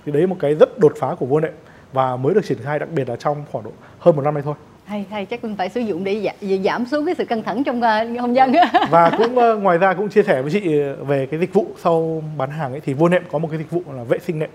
[0.07, 1.53] Thì đấy một cái rất đột phá của vô nệm
[1.93, 4.43] và mới được triển khai đặc biệt là trong khoảng độ hơn một năm nay
[4.43, 4.55] thôi.
[4.85, 7.65] Hay hay chắc mình phải sử dụng để giảm, giảm xuống cái sự căng thẳng
[7.65, 8.53] trong uh, hôn nhân
[8.91, 10.61] và cũng uh, ngoài ra cũng chia sẻ với chị
[11.07, 13.71] về cái dịch vụ sau bán hàng ấy thì vô nệm có một cái dịch
[13.71, 14.51] vụ là vệ sinh nệm.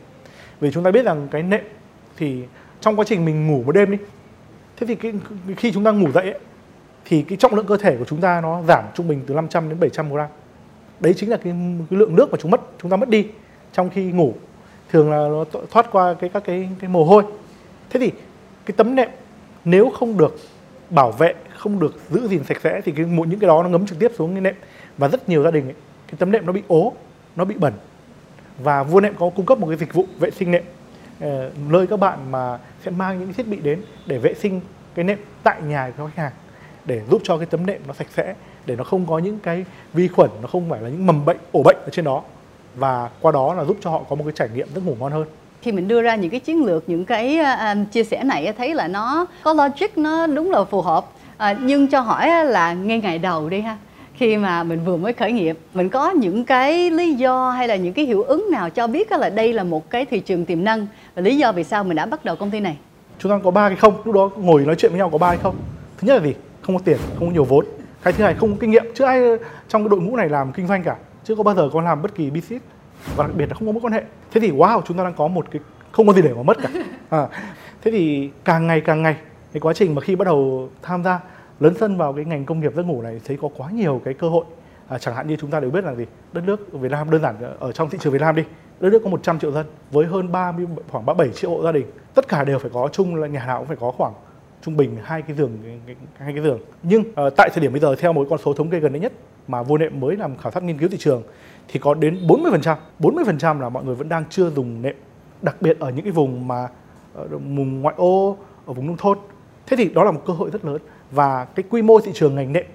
[0.59, 1.63] Vì chúng ta biết rằng cái nệm
[2.17, 2.43] thì
[2.81, 3.97] trong quá trình mình ngủ một đêm đi
[4.77, 5.13] thế thì cái,
[5.57, 6.39] khi chúng ta ngủ dậy ấy,
[7.05, 9.69] thì cái trọng lượng cơ thể của chúng ta nó giảm trung bình từ 500
[9.69, 10.27] đến 700 gram
[10.99, 11.53] đấy chính là cái,
[11.89, 13.27] cái lượng nước mà chúng mất chúng ta mất đi
[13.73, 14.33] trong khi ngủ.
[14.91, 17.23] Thường là nó thoát qua cái các cái cái mồ hôi.
[17.89, 18.11] Thế thì
[18.65, 19.09] cái tấm nệm
[19.65, 20.35] nếu không được
[20.89, 23.85] bảo vệ không được giữ gìn sạch sẽ thì cái những cái đó nó ngấm
[23.85, 24.55] trực tiếp xuống cái nệm.
[24.97, 25.75] Và rất nhiều gia đình ấy,
[26.07, 26.93] cái tấm nệm nó bị ố
[27.35, 27.73] nó bị bẩn.
[28.63, 30.63] Và vua nệm có cung cấp một cái dịch vụ vệ sinh nệm.
[31.19, 34.61] Ờ, nơi các bạn mà sẽ mang những thiết bị đến để vệ sinh
[34.95, 36.31] cái nệm tại nhà của khách hàng
[36.85, 38.35] để giúp cho cái tấm nệm nó sạch sẽ
[38.67, 41.37] để nó không có những cái vi khuẩn nó không phải là những mầm bệnh
[41.51, 42.21] ổ bệnh ở trên đó.
[42.75, 45.11] Và qua đó là giúp cho họ có một cái trải nghiệm giấc ngủ ngon
[45.11, 45.25] hơn.
[45.61, 48.75] Khi mình đưa ra những cái chiến lược những cái uh, chia sẻ này thấy
[48.75, 51.05] là nó có logic nó đúng là phù hợp.
[51.35, 53.77] Uh, nhưng cho hỏi là ngay ngày đầu đi ha
[54.17, 57.75] khi mà mình vừa mới khởi nghiệp mình có những cái lý do hay là
[57.75, 60.63] những cái hiệu ứng nào cho biết là đây là một cái thị trường tiềm
[60.63, 62.77] năng và lý do vì sao mình đã bắt đầu công ty này?
[63.19, 65.29] Chúng ta có ba cái không lúc đó ngồi nói chuyện với nhau có ba
[65.29, 65.55] cái không.
[65.97, 66.33] Thứ nhất là gì?
[66.61, 67.65] Không có tiền không có nhiều vốn
[68.03, 68.85] cái thứ hai không có kinh nghiệm.
[68.95, 69.21] Chưa ai
[69.67, 72.01] trong cái đội ngũ này làm kinh doanh cả chưa có bao giờ có làm
[72.01, 72.65] bất kỳ business
[73.15, 74.03] và đặc biệt là không có mối quan hệ.
[74.31, 76.57] Thế thì wow chúng ta đang có một cái không có gì để mà mất
[76.61, 76.69] cả.
[77.09, 77.27] À,
[77.81, 79.15] thế thì càng ngày càng ngày
[79.53, 81.19] cái quá trình mà khi bắt đầu tham gia
[81.59, 84.13] lớn sân vào cái ngành công nghiệp giấc ngủ này thấy có quá nhiều cái
[84.13, 84.45] cơ hội.
[84.87, 86.05] À, chẳng hạn như chúng ta đều biết là gì?
[86.33, 88.43] Đất nước Việt Nam đơn giản ở trong thị trường Việt Nam đi
[88.79, 91.85] đất nước có 100 triệu dân với hơn 30 khoảng 37 triệu hộ gia đình.
[92.13, 94.13] Tất cả đều phải có chung là nhà nào cũng phải có khoảng
[94.67, 95.51] trung bình hai cái giường
[96.17, 96.59] hai cái giường.
[96.83, 98.99] Nhưng uh, tại thời điểm bây giờ theo một con số thống kê gần đây
[98.99, 99.13] nhất
[99.47, 101.23] mà vô nệm mới làm khảo sát nghiên cứu thị trường
[101.67, 104.95] thì có đến 40% 40% là mọi người vẫn đang chưa dùng nệm
[105.41, 106.67] đặc biệt ở những cái vùng mà
[107.13, 109.17] ờ, vùng ngoại ô ở vùng nông thôn.
[109.67, 110.77] Thế thì đó là một cơ hội rất lớn
[111.11, 112.65] và cái quy mô thị trường ngành nệm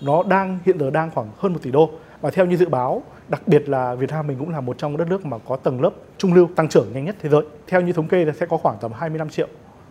[0.00, 1.90] nó đang hiện giờ đang khoảng hơn một tỷ đô.
[2.20, 4.96] Và theo như dự báo đặc biệt là Việt Nam mình cũng là một trong
[4.96, 7.42] đất nước mà có tầng lớp trung lưu tăng trưởng nhanh nhất thế giới.
[7.66, 9.48] Theo như thống kê là sẽ có khoảng tầm 25 triệu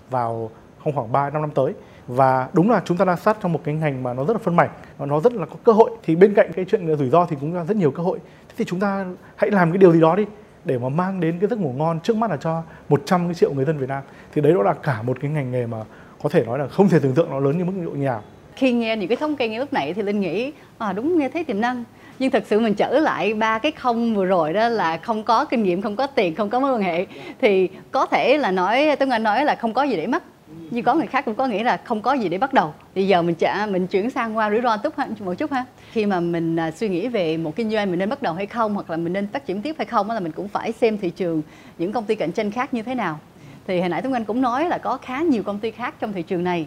[0.09, 0.51] vào
[0.85, 1.73] trong khoảng 3 năm năm tới.
[2.07, 4.39] Và đúng là chúng ta đang sát trong một cái ngành mà nó rất là
[4.43, 5.91] phân mảnh, và nó rất là có cơ hội.
[6.03, 8.19] Thì bên cạnh cái chuyện rủi ro thì cũng là rất nhiều cơ hội.
[8.49, 10.25] Thế thì chúng ta hãy làm cái điều gì đó đi,
[10.65, 13.65] để mà mang đến cái giấc ngủ ngon trước mắt là cho 100 triệu người
[13.65, 14.03] dân Việt Nam.
[14.33, 15.77] Thì đấy đó là cả một cái ngành nghề mà
[16.23, 18.19] có thể nói là không thể tưởng tượng nó lớn như mức độ nhà
[18.55, 21.29] khi nghe những cái thống kê ngay lúc nãy thì linh nghĩ à đúng, nghe
[21.29, 21.83] thấy tiềm năng.
[22.19, 25.45] Nhưng thật sự mình trở lại ba cái không vừa rồi đó là không có
[25.45, 27.05] kinh nghiệm, không có tiền, không có mối quan hệ.
[27.41, 30.23] Thì có thể là nói, Tuấn Anh nói là không có gì để mất
[30.71, 32.73] nhưng có người khác cũng có nghĩa là không có gì để bắt đầu.
[32.95, 35.65] Thì giờ mình trả mình chuyển sang qua rủi ro túc một chút ha.
[35.91, 38.45] Khi mà mình à, suy nghĩ về một kinh doanh mình nên bắt đầu hay
[38.45, 40.97] không hoặc là mình nên phát triển tiếp hay không là mình cũng phải xem
[40.97, 41.41] thị trường
[41.77, 43.19] những công ty cạnh tranh khác như thế nào.
[43.67, 46.13] Thì hồi nãy Tuấn Anh cũng nói là có khá nhiều công ty khác trong
[46.13, 46.65] thị trường này.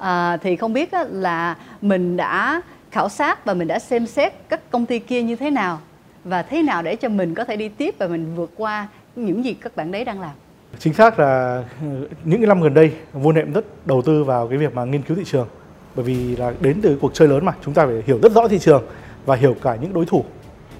[0.00, 4.70] À, thì không biết là mình đã khảo sát và mình đã xem xét các
[4.70, 5.80] công ty kia như thế nào
[6.24, 9.44] và thế nào để cho mình có thể đi tiếp và mình vượt qua những
[9.44, 10.30] gì các bạn đấy đang làm?
[10.78, 14.48] Chính xác là ừ, những cái năm gần đây vô nệm rất đầu tư vào
[14.48, 15.48] cái việc mà nghiên cứu thị trường.
[15.94, 18.48] Bởi vì là đến từ cuộc chơi lớn mà chúng ta phải hiểu rất rõ
[18.48, 18.82] thị trường
[19.26, 20.24] và hiểu cả những đối thủ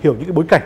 [0.00, 0.62] hiểu những cái bối cảnh.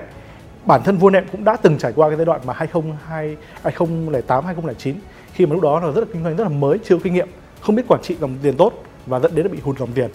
[0.65, 4.45] Bản thân vua nệm cũng đã từng trải qua cái giai đoạn mà 2002 2008
[4.45, 4.97] 2009
[5.33, 7.29] khi mà lúc đó là rất là kinh doanh rất là mới chưa kinh nghiệm
[7.61, 8.73] không biết quản trị dòng tiền tốt
[9.07, 10.11] và dẫn đến là bị hụt dòng tiền.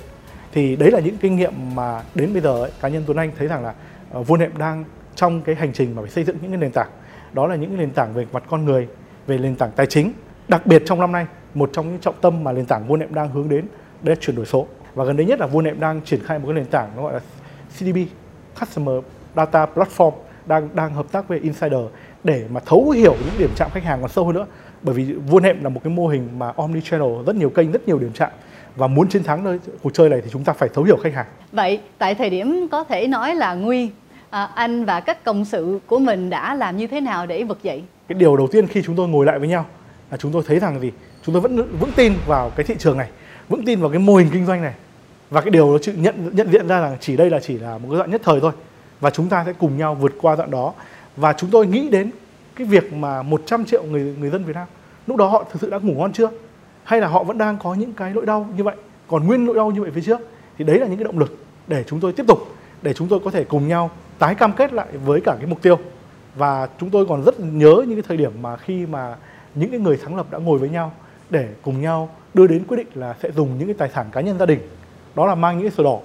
[0.52, 3.32] Thì đấy là những kinh nghiệm mà đến bây giờ ấy, cá nhân Tuấn Anh
[3.38, 3.74] thấy rằng là
[4.12, 4.84] ờ, uh, vua nệm đang
[5.16, 6.90] trong cái hành trình mà phải xây dựng những cái nền tảng
[7.34, 8.88] đó là những nền tảng về mặt con người,
[9.28, 10.12] về nền tảng tài chính.
[10.48, 13.30] Đặc biệt trong năm nay, một trong những trọng tâm mà nền tảng Vunem đang
[13.30, 13.66] hướng đến,
[14.02, 14.68] đấy là chuyển đổi số.
[14.96, 17.14] Và gần đây nhất là Vunem đang triển khai một cái nền tảng nó gọi
[17.14, 17.20] là
[17.78, 17.98] CDB
[18.60, 18.96] Customer
[19.36, 20.12] Data Platform,
[20.46, 21.80] đang đang hợp tác với Insider
[22.24, 24.46] để mà thấu hiểu những điểm chạm khách hàng còn sâu hơn nữa.
[24.82, 27.88] Bởi vì vua là một cái mô hình mà omni channel rất nhiều kênh, rất
[27.88, 28.32] nhiều điểm chạm.
[28.76, 31.14] Và muốn chiến thắng nơi cuộc chơi này thì chúng ta phải thấu hiểu khách
[31.14, 31.26] hàng.
[31.52, 33.90] Vậy tại thời điểm có thể nói là nguy
[34.30, 37.64] à, anh và các cộng sự của mình đã làm như thế nào để vực
[37.64, 37.84] dậy?
[38.08, 39.66] Cái điều đầu tiên khi chúng tôi ngồi lại với nhau
[40.12, 40.92] là chúng tôi thấy rằng gì?
[41.26, 43.10] Chúng tôi vẫn vững tin vào cái thị trường này,
[43.50, 44.74] vững tin vào cái mô hình kinh doanh này.
[45.30, 47.78] Và cái điều nó chịu nhận nhận diện ra rằng chỉ đây là chỉ là
[47.78, 48.52] một cái đoạn nhất thời thôi.
[49.00, 50.74] Và chúng ta sẽ cùng nhau vượt qua đoạn đó.
[51.18, 52.12] Và chúng tôi nghĩ đến
[52.56, 54.68] cái việc mà 100 triệu người người dân Việt Nam
[55.08, 56.30] lúc đó họ thực sự đã ngủ ngon chưa?
[56.84, 58.76] Hay là họ vẫn đang có những cái nỗi đau như vậy?
[59.08, 60.20] Còn nguyên nỗi đau như vậy phía trước
[60.58, 61.38] thì đấy là những cái động lực
[61.68, 62.40] để chúng tôi tiếp tục
[62.82, 65.62] để chúng tôi có thể cùng nhau tái cam kết lại với cả cái mục
[65.62, 65.78] tiêu.
[66.36, 69.16] Và chúng tôi còn rất nhớ những cái thời điểm mà khi mà
[69.56, 70.92] những cái người sáng lập đã ngồi với nhau
[71.30, 74.22] để cùng nhau đưa đến quyết định là sẽ dùng những cái tài sản cá
[74.22, 74.60] nhân gia đình,
[75.16, 76.00] đó là mang những cái sổ đỏ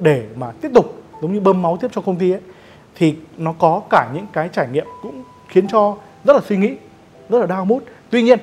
[0.00, 2.40] để mà tiếp tục giống như bơm máu tiếp cho công ty ấy,
[2.94, 6.76] thì nó có cả những cái trải nghiệm cũng khiến cho rất là suy nghĩ,
[7.28, 7.82] rất là đau mút.
[8.10, 8.38] Tuy nhiên,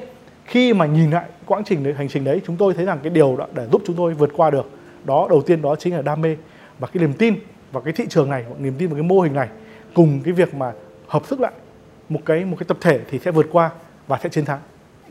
[0.45, 3.35] khi mà nhìn lại quãng trình hành trình đấy, chúng tôi thấy rằng cái điều
[3.35, 4.69] đó để giúp chúng tôi vượt qua được,
[5.03, 6.37] đó, đầu tiên đó chính là đam mê
[6.79, 7.35] và cái niềm tin
[7.71, 9.47] vào cái thị trường này niềm tin vào cái mô hình này
[9.93, 10.71] cùng cái việc mà
[11.07, 11.51] hợp sức lại
[12.09, 13.69] một cái một cái tập thể thì sẽ vượt qua
[14.07, 14.59] và sẽ chiến thắng.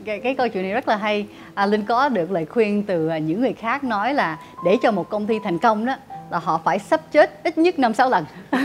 [0.05, 1.27] Cái, cái câu chuyện này rất là hay.
[1.53, 4.91] À, linh có được lời khuyên từ à, những người khác nói là để cho
[4.91, 5.95] một công ty thành công đó
[6.31, 8.25] là họ phải sắp chết ít nhất năm sáu lần.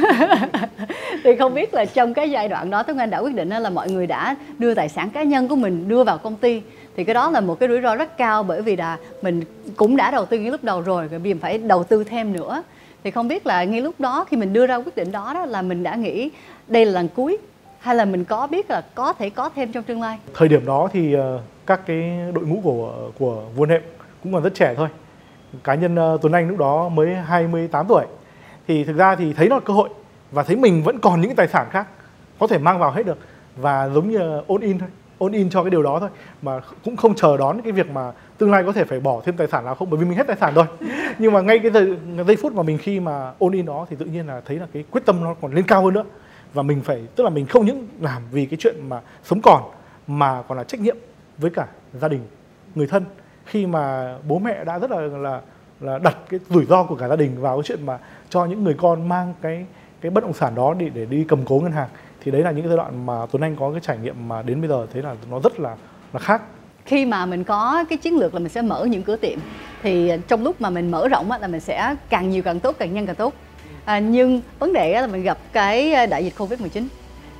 [1.24, 3.70] Thì không biết là trong cái giai đoạn đó Tuấn Anh đã quyết định là
[3.70, 6.62] mọi người đã đưa tài sản cá nhân của mình đưa vào công ty.
[6.96, 9.42] Thì cái đó là một cái rủi ro rất cao bởi vì là mình
[9.76, 12.62] cũng đã đầu tư ngay lúc đầu rồi rồi mình phải đầu tư thêm nữa
[13.06, 15.46] thì không biết là ngay lúc đó khi mình đưa ra quyết định đó, đó
[15.46, 16.30] là mình đã nghĩ
[16.68, 17.38] đây là lần cuối
[17.78, 20.18] hay là mình có biết là có thể có thêm trong tương lai?
[20.34, 23.82] Thời điểm đó thì ờ, các cái đội ngũ của của vua nệm
[24.22, 24.88] cũng còn rất trẻ thôi.
[25.64, 28.04] Cá nhân ờ, Tuấn Anh lúc đó mới 28 tuổi.
[28.68, 29.88] Thì thực ra thì thấy nó là cơ hội
[30.30, 31.86] và thấy mình vẫn còn những tài sản khác
[32.38, 33.18] có thể mang vào hết được
[33.56, 36.08] và giống như ờ, ôn in thôi ôn in cho cái điều đó thôi.
[36.42, 39.36] Mà cũng không chờ đón cái việc mà tương lai có thể phải bỏ thêm
[39.36, 40.66] tài sản nào không bởi vì mình hết tài sản rồi.
[41.18, 43.96] Nhưng mà ngay cái giây, giây phút mà mình khi mà ôn in đó thì
[43.98, 46.04] tự nhiên là thấy là cái quyết tâm nó còn lên cao hơn nữa.
[46.54, 49.62] Và mình phải tức là mình không những làm vì cái chuyện mà sống còn
[50.06, 50.96] mà còn là trách nhiệm
[51.38, 52.20] với cả gia đình
[52.74, 53.04] người thân.
[53.44, 55.40] Khi mà bố mẹ đã rất là là
[55.80, 57.98] là đặt cái rủi ro của cả gia đình vào cái chuyện mà
[58.28, 59.66] cho những người con mang cái
[60.00, 61.88] cái bất động sản đó để để đi cầm cố ngân hàng
[62.26, 64.42] thì đấy là những cái giai đoạn mà Tuấn Anh có cái trải nghiệm mà
[64.42, 65.76] đến bây giờ thấy là nó rất là
[66.12, 66.42] là khác.
[66.84, 69.38] Khi mà mình có cái chiến lược là mình sẽ mở những cửa tiệm
[69.82, 72.60] thì ờ, trong lúc mà mình mở rộng á, là mình sẽ càng nhiều càng
[72.60, 73.34] tốt càng nhanh càng tốt.
[73.84, 76.88] À, nhưng vấn đề là mình gặp cái ờ, đại dịch covid 19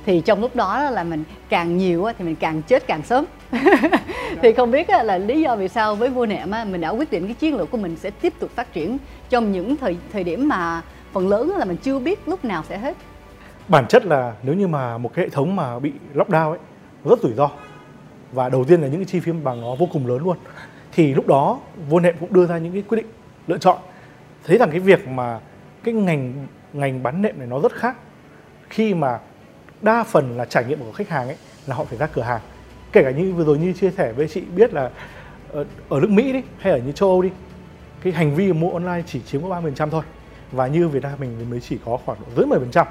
[0.05, 3.25] thì trong lúc đó là mình càng nhiều thì mình càng chết càng sớm.
[4.41, 7.25] Thì không biết là lý do vì sao với vua nệm mình đã quyết định
[7.25, 8.97] cái chiến lược của mình sẽ tiếp tục phát triển
[9.29, 10.81] trong những thời thời điểm mà
[11.13, 12.97] phần lớn là mình chưa biết lúc nào sẽ hết
[13.69, 16.59] bản chất là nếu như mà một cái hệ thống mà bị lockdown ấy
[17.05, 17.49] rất rủi ro.
[18.31, 20.37] Và đầu tiên là những cái chi phí bằng nó vô cùng lớn luôn.
[20.91, 23.07] Thì lúc đó vô nệm cũng đưa ra những cái quyết định
[23.47, 23.77] lựa chọn.
[24.43, 25.39] Thấy rằng cái việc mà
[25.83, 27.97] cái ngành ngành bán nệm này nó rất khác.
[28.69, 29.19] Khi mà
[29.81, 32.41] đa phần là trải nghiệm của khách hàng ấy là họ phải ra cửa hàng.
[32.91, 34.91] Kể cả như vừa rồi như chia sẻ với chị biết là
[35.51, 37.29] ờ, ở, nước Mỹ đi hay ở như châu Âu đi
[38.03, 40.03] cái hành vi mua online chỉ chiếm có 30% thôi.
[40.51, 42.85] Và như Việt Nam mình mới chỉ có khoảng dưới 10%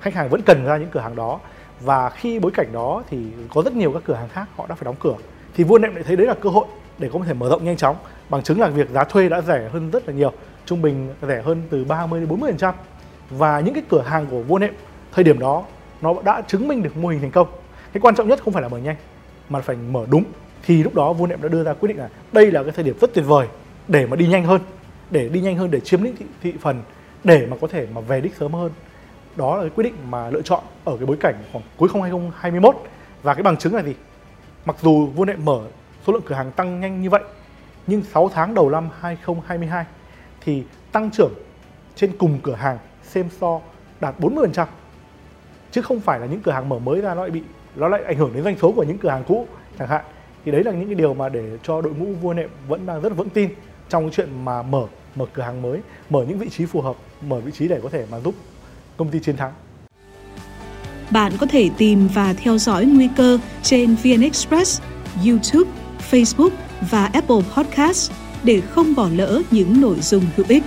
[0.00, 1.40] khách hàng vẫn cần ra những cửa hàng đó.
[1.80, 3.18] Và khi bối cảnh đó thì
[3.54, 5.14] có rất nhiều các cửa hàng khác họ đã phải đóng cửa.
[5.54, 6.66] Thì vua nệm lại thấy đấy là cơ hội
[6.98, 7.96] để có thể mở rộng nhanh chóng
[8.28, 10.32] bằng chứng là việc giá thuê đã rẻ hơn rất là nhiều
[10.66, 12.74] trung bình rẻ hơn từ 30 đến 40 trăm.
[13.30, 14.74] Và những cái cửa hàng của vua nệm
[15.12, 15.64] thời điểm đó
[16.00, 17.48] nó đã chứng minh được mô hình thành công.
[17.92, 18.96] Cái quan trọng nhất không phải là mở nhanh
[19.48, 20.24] mà phải mở đúng.
[20.62, 22.84] Thì lúc đó vua nệm đã đưa ra quyết định là đây là cái thời
[22.84, 23.46] điểm rất tuyệt vời
[23.88, 24.60] để mà đi nhanh hơn
[25.10, 26.82] để đi nhanh hơn để chiếm lĩnh thị, thị phần
[27.24, 28.70] để mà có thể mà về đích sớm hơn
[29.36, 32.02] đó là cái quyết định mà lựa chọn ở cái bối cảnh khoảng cuối năm
[32.02, 32.76] 2021
[33.22, 33.94] và cái bằng chứng là gì?
[34.64, 35.60] Mặc dù vua nệm mở
[36.06, 37.22] số lượng cửa hàng tăng nhanh như vậy,
[37.86, 39.84] nhưng 6 tháng đầu năm 2022
[40.40, 41.32] thì tăng trưởng
[41.96, 43.60] trên cùng cửa hàng xem so
[44.00, 44.66] đạt 40%
[45.70, 47.42] chứ không phải là những cửa hàng mở mới ra nó lại bị,
[47.76, 49.46] nó lại ảnh hưởng đến doanh số của những cửa hàng cũ
[49.78, 50.04] chẳng hạn.
[50.44, 53.00] Thì đấy là những cái điều mà để cho đội ngũ vua nệm vẫn đang
[53.00, 53.50] rất vững tin
[53.88, 56.96] trong cái chuyện mà mở mở cửa hàng mới, mở những vị trí phù hợp,
[57.22, 58.34] mở vị trí để có thể mà giúp
[58.96, 59.52] công ty chiến thắng.
[61.10, 64.82] Bạn có thể tìm và theo dõi nguy cơ trên VN Express,
[65.26, 65.70] YouTube,
[66.10, 66.50] Facebook
[66.90, 68.12] và Apple Podcast
[68.44, 70.62] để không bỏ lỡ những nội dung hữu ích.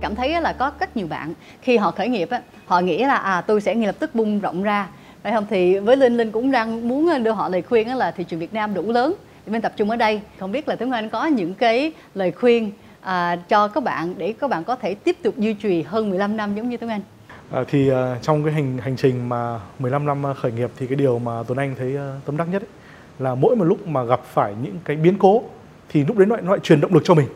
[0.00, 3.16] Cảm thấy là có rất nhiều bạn khi họ khởi nghiệp á họ nghĩ là
[3.16, 4.88] à tôi sẽ ngay lập tức bung rộng ra.
[5.22, 5.46] Phải không?
[5.50, 8.54] Thì với linh linh cũng đang muốn đưa họ lời khuyên là thị trường việt
[8.54, 9.14] nam đủ lớn
[9.46, 10.20] thì mình tập trung ở đây.
[10.38, 12.72] Không biết là tuấn anh có những cái lời khuyên
[13.04, 16.36] à, cho các bạn để các bạn có thể tiếp tục duy trì hơn 15
[16.36, 17.00] năm giống như tuấn anh?
[17.50, 20.86] À, thì uh, trong cái hành hành trình mà 15 năm à, khởi nghiệp thì
[20.86, 22.68] cái điều mà tuấn anh thấy uh, tâm đắc nhất ấy,
[23.18, 25.42] là mỗi một lúc mà gặp phải những cái biến cố
[25.88, 27.28] thì lúc đấy nó lại, nó lại truyền động lực cho mình.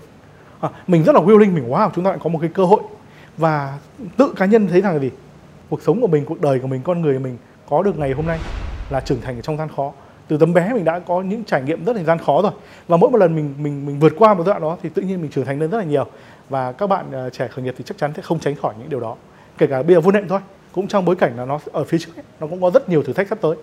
[0.61, 2.81] À, mình rất là willing mình wow chúng ta lại có một cái cơ hội.
[3.37, 3.79] Và
[4.17, 5.11] tự cá nhân thấy rằng là gì?
[5.71, 7.37] Cuộc sống của mình cuộc đời của mình con người của mình
[7.69, 8.39] có được ngày hôm nay
[8.91, 9.93] là trưởng thành ở trong gian khó
[10.29, 12.53] từ tấm bé mình đã có những trải nghiệm rất là gian khó rồi.
[12.89, 15.03] Và mỗi một lần mình mình mình vượt qua một giai đoạn đó thì tự
[15.03, 16.07] nhiên mình trưởng thành lên rất là nhiều.
[16.49, 18.89] Và các bạn uh, trẻ khởi nghiệp thì chắc chắn sẽ không tránh khỏi những
[18.89, 19.17] điều đó.
[19.59, 20.41] Kể cả bây giờ vô nệm thôi
[20.73, 23.03] cũng trong bối cảnh là nó ở phía trước ấy, nó cũng có rất nhiều
[23.03, 23.57] thử thách sắp tới.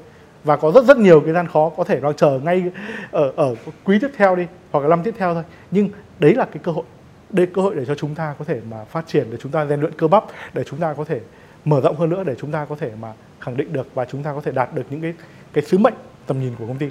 [0.44, 2.64] Và có rất rất nhiều cái gian khó có thể nó chờ ngay
[3.12, 5.44] ở ở quý tiếp theo đi hoặc là năm tiếp theo thôi.
[5.72, 6.84] Nhưng đấy là cái cơ hội
[7.30, 9.66] đây cơ hội để cho chúng ta có thể mà phát triển để chúng ta
[9.66, 10.24] rèn luyện cơ bắp
[10.54, 11.20] để chúng ta có thể
[11.66, 14.24] mở rộng hơn nữa để chúng ta có thể mà khẳng định được và chúng
[14.24, 15.14] ta có thể đạt được những cái
[15.54, 15.94] cái sứ mệnh
[16.28, 16.88] tầm nhìn của công ty.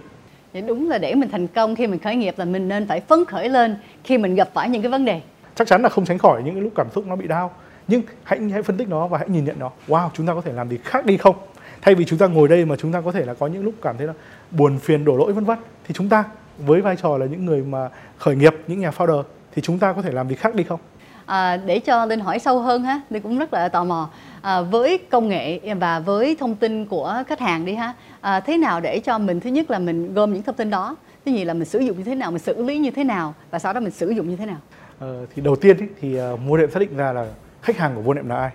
[0.53, 3.01] Thì đúng là để mình thành công khi mình khởi nghiệp là mình nên phải
[3.01, 5.21] phấn khởi lên khi mình gặp phải những cái vấn đề.
[5.55, 7.51] Chắc chắn là không tránh khỏi những cái lúc cảm xúc nó bị đau,
[7.89, 9.71] nhưng hãy hãy phân tích nó và hãy nhìn nhận nó.
[9.89, 11.37] Wow, chúng ta có thể làm gì khác đi không?
[11.83, 13.75] Thay vì chúng ta ngồi đây mà chúng ta có thể là có những lúc
[13.83, 14.13] cảm thấy là
[14.51, 16.25] buồn phiền đổ lỗi vân vân thì chúng ta
[16.59, 19.23] với vai trò là những người mà khởi nghiệp, những nhà founder
[19.55, 20.81] thì chúng ta có thể làm gì khác đi không?
[21.27, 24.11] À, để cho Linh hỏi sâu hơn ha, Linh cũng rất là tò mò.
[24.45, 28.57] À, với công nghệ và với thông tin của khách hàng đi ha, à, thế
[28.57, 31.45] nào để cho mình thứ nhất là mình gom những thông tin đó, thứ nhì
[31.45, 33.73] là mình sử dụng như thế nào, mình xử lý như thế nào và sau
[33.73, 34.57] đó mình sử dụng như thế nào?
[34.99, 37.27] Ờ, thì đầu tiên ý, thì uh, mua đệm xác định ra là
[37.63, 38.51] khách hàng của vô đệm là ai,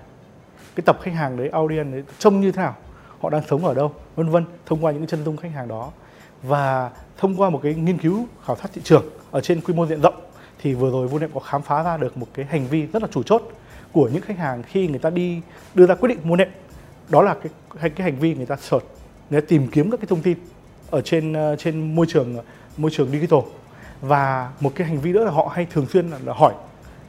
[0.75, 2.75] cái tập khách hàng đấy, audience đấy trông như thế nào,
[3.19, 5.91] họ đang sống ở đâu, vân vân, thông qua những chân dung khách hàng đó.
[6.43, 9.85] Và thông qua một cái nghiên cứu khảo sát thị trường ở trên quy mô
[9.85, 10.15] diện rộng
[10.61, 13.09] thì vừa rồi Vunệm có khám phá ra được một cái hành vi rất là
[13.11, 13.41] chủ chốt
[13.91, 15.41] của những khách hàng khi người ta đi
[15.75, 16.49] đưa ra quyết định mua nệm.
[17.09, 18.85] Đó là cái hay cái hành vi người ta search
[19.29, 20.37] người ta tìm kiếm các cái thông tin
[20.91, 22.43] ở trên ờ, trên môi trường ờ,
[22.77, 23.39] môi trường digital.
[24.01, 26.53] Và một cái hành vi nữa là họ hay thường xuyên là, là hỏi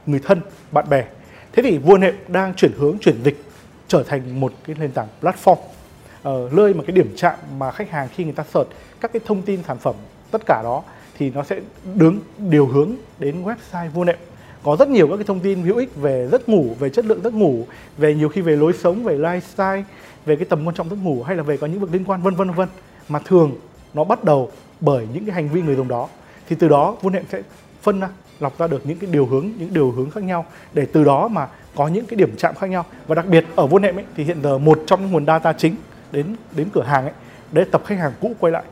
[0.05, 0.41] người thân
[0.71, 1.05] bạn bè.
[1.51, 3.43] Thế thì vua nệm đang chuyển hướng chuyển dịch
[3.87, 7.89] trở thành một cái nền tảng platform uh, nơi mà cái điểm chạm mà khách
[7.89, 8.69] hàng khi người ta search
[9.01, 9.95] các cái thông tin sản phẩm
[10.31, 10.83] tất cả đó
[11.17, 11.59] thì nó sẽ
[11.95, 14.17] đứng điều hướng đến website vua nệm
[14.63, 17.21] có rất nhiều các cái thông tin hữu ích về giấc ngủ, về chất lượng
[17.23, 17.65] giấc ngủ,
[17.97, 19.83] về nhiều khi về lối sống, về lifestyle,
[20.25, 22.21] về cái tầm quan trọng giấc ngủ hay là về có những việc liên quan,
[22.21, 22.69] vân vân vân.
[23.09, 23.55] Mà thường
[23.93, 26.07] nó bắt đầu bởi những cái hành vi người dùng đó.
[26.49, 27.41] Thì từ đó vun hẹn sẽ
[27.81, 30.85] phân ra, lọc ra được những cái điều hướng, những điều hướng khác nhau để
[30.93, 32.85] từ đó mà có những cái điểm chạm khác nhau.
[33.07, 35.53] Và đặc biệt ở vun hẹn ấy, thì hiện giờ một trong những nguồn data
[35.53, 35.75] chính
[36.11, 37.13] đến đến cửa hàng ấy,
[37.51, 38.63] để tập khách hàng cũ quay lại,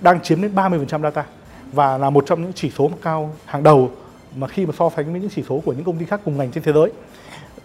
[0.00, 1.24] đang chiếm đến 30% data
[1.72, 3.90] và là một trong những chỉ số cao hàng đầu
[4.36, 6.38] mà khi mà so sánh với những chỉ số của những công ty khác cùng
[6.38, 6.92] ngành trên thế giới.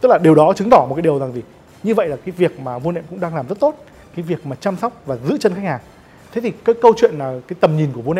[0.01, 1.41] Tức là điều đó chứng tỏ một cái điều rằng gì?
[1.83, 3.75] Như vậy là cái việc mà vô cũng đang làm rất tốt,
[4.15, 5.79] cái việc mà chăm sóc và giữ chân khách hàng.
[6.31, 8.13] Thế thì cái câu chuyện là cái tầm nhìn của vô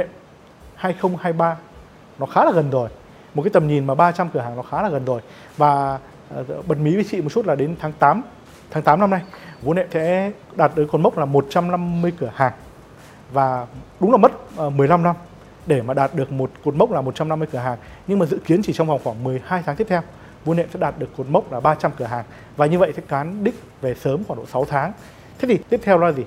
[0.76, 1.58] 2023
[2.20, 2.90] nó khá là gần rồi.
[3.34, 5.22] Một cái tầm nhìn mà 300 cửa hàng nó khá là gần rồi.
[5.58, 6.00] Và
[6.36, 8.22] ờ, bật mí với chị một chút là đến tháng 8
[8.72, 9.22] tháng 8 năm nay
[9.62, 12.54] vô sẽ đạt tới cột mốc là 150 cửa hàng.
[13.34, 13.68] Và
[14.00, 15.16] đúng là mất ờ, 15 năm
[15.70, 17.78] để mà đạt được một cột mốc là 150 cửa hàng
[18.08, 20.02] nhưng mà dự kiến chỉ trong vòng khoảng 12 tháng tiếp theo
[20.46, 22.26] Vua Nệm sẽ đạt được cột mốc là 300 cửa hàng
[22.58, 24.92] và như vậy sẽ cán đích về sớm khoảng độ 6 tháng.
[25.40, 26.24] Thế thì tiếp theo là gì?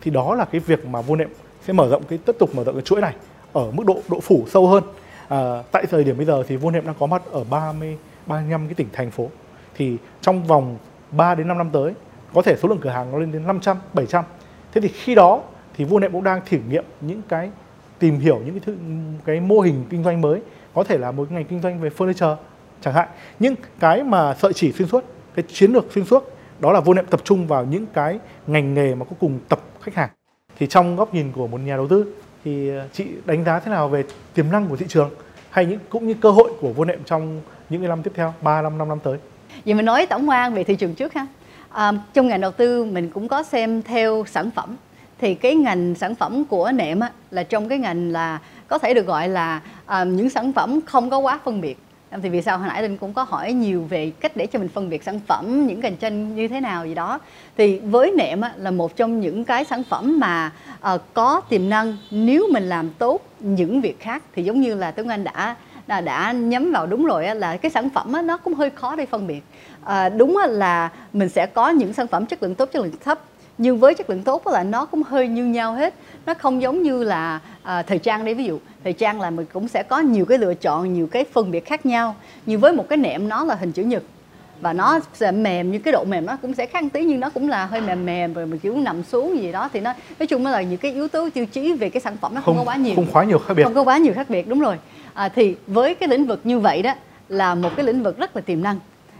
[0.00, 1.28] Thì đó là cái việc mà Vua Nệm
[1.66, 3.14] sẽ mở rộng cái tiếp tục mở rộng cái chuỗi này
[3.52, 4.84] ở mức độ độ phủ sâu hơn.
[5.28, 8.66] À, tại thời điểm bây giờ thì Vua Nệm đang có mặt ở 30 35
[8.66, 9.28] cái tỉnh thành phố.
[9.74, 10.76] Thì trong vòng
[11.10, 11.92] 3 đến 5 năm tới
[12.34, 14.24] có thể số lượng cửa hàng nó lên đến 500, 700.
[14.72, 15.40] Thế thì khi đó
[15.76, 17.50] thì Vua Nệm cũng đang thử nghiệm những cái
[17.98, 18.76] tìm hiểu những cái thứ,
[19.24, 20.40] cái mô hình kinh doanh mới
[20.74, 22.36] có thể là một ngành kinh doanh về furniture
[22.80, 23.08] chẳng hạn.
[23.38, 26.94] Nhưng cái mà sợi chỉ xuyên suốt cái chiến lược xuyên suốt đó là vô
[26.94, 30.08] niệm tập trung vào những cái ngành nghề mà có cùng tập khách hàng.
[30.58, 33.70] Thì trong góc nhìn của một nhà đầu tư thì ờ, chị đánh giá thế
[33.70, 35.10] nào về tiềm năng của thị trường
[35.50, 38.34] hay những cũng như cơ hội của vô niệm trong những cái năm tiếp theo
[38.42, 39.18] 3 năm 5 năm tới?
[39.64, 41.26] Vậy mình nói tổng quan về thị trường trước ha.
[41.68, 44.76] À, trong ngành đầu tư mình cũng có xem theo sản phẩm
[45.20, 48.94] thì cái ngành sản phẩm của nệm á, là trong cái ngành là có thể
[48.94, 51.78] được gọi là à, những sản phẩm không có quá phân biệt.
[52.22, 54.68] Thì vì sao hồi nãy linh cũng có hỏi nhiều về cách để cho mình
[54.68, 57.18] phân biệt sản phẩm những cạnh tranh như thế nào gì đó.
[57.56, 60.52] Thì với nệm á, là một trong những cái sản phẩm mà
[60.94, 61.96] uh, có tiềm năng.
[62.10, 66.00] Nếu mình làm tốt những việc khác thì giống như là tuấn anh đã đã,
[66.00, 68.96] đã nhắm vào đúng rồi á, là cái sản phẩm á, nó cũng hơi khó
[68.96, 69.42] để phân biệt.
[69.84, 72.92] À, đúng á, là mình sẽ có những sản phẩm chất lượng tốt chất lượng
[73.04, 73.20] thấp
[73.58, 75.94] nhưng với chất lượng tốt là nó cũng hơi như nhau hết.
[76.26, 78.34] Nó không giống như là à, thời trang đi.
[78.34, 81.24] Ví dụ thời trang là mình cũng sẽ có nhiều cái lựa chọn nhiều cái
[81.32, 82.14] phân biệt khác nhau.
[82.46, 84.02] Nhưng với một cái nệm nó là hình chữ nhật.
[84.60, 87.30] Và nó sẽ mềm như cái độ mềm nó cũng sẽ khác tí nhưng nó
[87.30, 89.68] cũng là hơi mềm mềm rồi mình kiểu nằm xuống gì đó.
[89.72, 92.16] Thì nó nói chung nó là những cái yếu tố tiêu chí về cái sản
[92.20, 92.94] phẩm nó không, không có quá nhiều.
[92.96, 93.64] không quá nhiều khác biệt.
[93.64, 94.76] Không có quá nhiều khác biệt đúng rồi.
[95.14, 96.94] À, thì với cái lĩnh vực như vậy đó
[97.28, 98.78] là một cái lĩnh vực rất là tiềm năng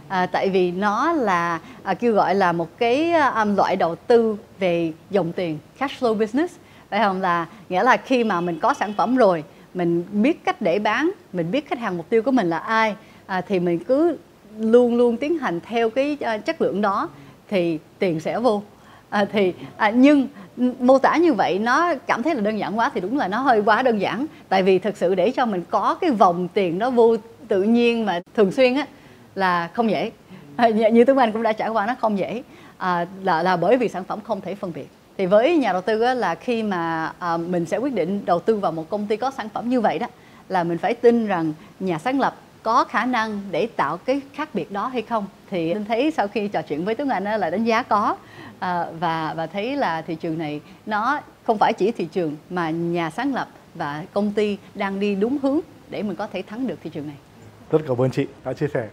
[0.09, 4.37] à, tại vì nó là à, kêu gọi là một cái à, loại đầu tư
[4.59, 6.55] về dòng tiền cash flow business.
[6.89, 7.21] Phải không?
[7.21, 11.11] Là nghĩa là khi mà mình có sản phẩm rồi mình biết cách để bán
[11.33, 14.17] mình biết khách hàng mục tiêu của mình là ai à, thì mình cứ
[14.59, 17.09] luôn luôn tiến hành theo cái uh, chất lượng đó
[17.49, 18.61] thì tiền sẽ vô.
[19.09, 20.27] À, thì à, nhưng
[20.79, 23.39] mô tả như vậy nó cảm thấy là đơn giản quá thì đúng là nó
[23.39, 24.25] hơi quá đơn giản.
[24.49, 27.15] Tại vì thực sự để cho mình có cái vòng tiền nó vô
[27.47, 28.85] tự nhiên mà thường xuyên á
[29.39, 30.11] là không dễ.
[30.57, 32.43] À, như Tuấn Anh cũng đã trải qua nó không dễ.
[32.77, 34.87] À, là là bởi vì sản phẩm không thể phân biệt.
[35.17, 38.39] Thì với nhà đầu tư á, là khi mà à, mình sẽ quyết định đầu
[38.39, 40.07] tư vào một công ty có sản phẩm như vậy đó
[40.49, 44.49] là mình phải tin rằng nhà sáng lập có khả năng để tạo cái khác
[44.53, 45.25] biệt đó hay không.
[45.49, 48.15] Thì linh thấy sau khi trò chuyện với tuấn anh là đánh giá có.
[48.59, 52.69] À, và và thấy là thị trường này nó không phải chỉ thị trường mà
[52.69, 55.59] nhà sáng lập và công ty đang đi đúng hướng
[55.89, 57.15] để mình có thể thắng được thị trường này
[57.71, 58.87] rất cảm ơn chị đã chia sẻ.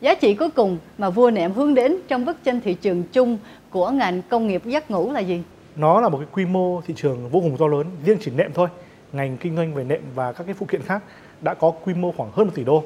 [0.00, 3.38] Giá trị cuối cùng mà vua nệm hướng đến trong bức tranh thị trường chung
[3.70, 5.42] của ngành công nghiệp giấc ngủ là gì?
[5.76, 8.52] Nó là một cái quy mô thị trường vô cùng to lớn riêng chỉ nệm
[8.54, 8.68] thôi.
[9.12, 11.02] Ngành kinh doanh về nệm và các cái phụ kiện khác
[11.40, 12.84] đã có quy mô khoảng hơn 1 tỷ đô.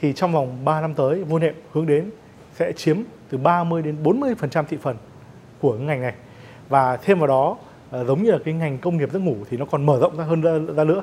[0.00, 2.10] Thì trong vòng 3 năm tới vua nệm hướng đến
[2.54, 2.96] sẽ chiếm
[3.30, 4.96] từ 30 đến 40% thị phần
[5.60, 6.14] của ngành này.
[6.68, 7.56] Và thêm vào đó
[7.90, 10.16] ờ, giống như là cái ngành công nghiệp giấc ngủ thì nó còn mở rộng
[10.16, 11.02] ra hơn ra, ra nữa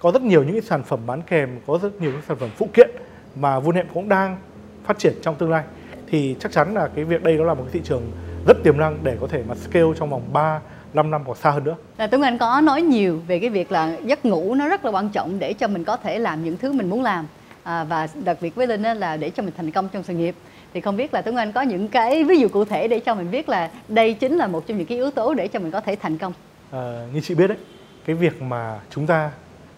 [0.00, 2.50] có rất nhiều những cái sản phẩm bán kèm có rất nhiều cái sản phẩm
[2.56, 2.90] phụ kiện
[3.36, 4.38] mà vua nệm cũng đang
[4.84, 5.64] phát triển trong tương lai
[6.06, 8.02] thì chắc chắn là cái việc đây nó là một cái thị trường
[8.46, 10.60] rất tiềm năng để có thể mà scale trong vòng 3
[10.94, 11.76] 5 năm hoặc xa hơn nữa.
[11.98, 14.90] Là Tuấn Anh có nói nhiều về cái việc là giấc ngủ nó rất là
[14.90, 17.26] quan trọng để cho mình có thể làm những thứ mình muốn làm
[17.62, 20.34] à, và đặc biệt với Linh là để cho mình thành công trong sự nghiệp
[20.74, 23.14] thì không biết là Tuấn Anh có những cái ví dụ cụ thể để cho
[23.14, 25.70] mình biết là đây chính là một trong những cái yếu tố để cho mình
[25.70, 26.32] có thể thành công.
[26.70, 27.58] À, như chị biết đấy,
[28.06, 29.30] cái việc mà chúng ta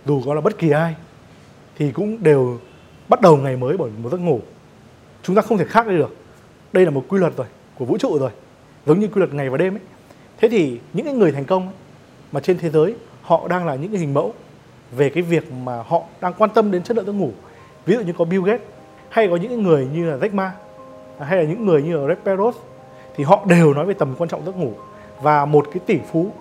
[0.07, 0.95] dù có là bất kỳ ai
[1.77, 2.59] thì cũng đều
[3.09, 4.41] bắt đầu ngày mới bởi một giấc ngủ.
[5.23, 6.17] Chúng ta không thể khác đi được.
[6.73, 7.47] Đây là một quy luật rồi
[7.79, 8.31] của vũ trụ rồi,
[8.87, 9.83] giống như quy luật ngày và đêm ấy.
[10.39, 11.75] Thế thì những cái người thành công ấy,
[12.33, 14.35] mà trên thế giới họ đang là những cái hình mẫu
[14.97, 17.31] về cái việc mà họ đang quan tâm đến chất lượng giấc ngủ.
[17.87, 18.63] Ví dụ như có Bill Gates
[19.09, 20.53] hay có những người như là Jack Ma
[21.21, 22.53] hay là những người như là Red Bezos
[23.17, 24.73] thì họ đều nói về tầm quan trọng giấc ngủ
[25.23, 26.33] và một cái tỷ phú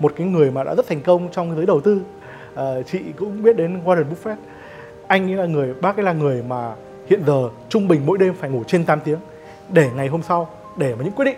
[0.00, 2.00] một cái người mà đã rất thành công trong giới đầu tư
[2.54, 4.36] uh, chị cũng biết đến Warren Buffett.
[5.06, 6.74] Anh ấy là người bác ấy là người mà
[7.06, 9.18] hiện giờ trung bình mỗi đêm phải ngủ trên 8 tiếng.
[9.68, 11.36] Để ngày hôm sau để mà những quyết định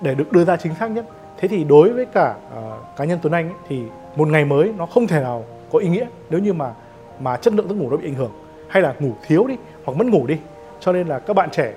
[0.00, 1.04] để được đưa ra chính xác nhất.
[1.38, 3.82] Thế thì đối với cả uh, cá nhân Tuấn Anh ấy, thì
[4.16, 6.74] một ngày mới nó không thể nào có ý nghĩa nếu như mà
[7.20, 8.32] mà chất lượng giấc ngủ nó bị ảnh hưởng.
[8.68, 10.38] Hay là ngủ thiếu đi hoặc mất ngủ đi.
[10.80, 11.74] Cho nên là các bạn trẻ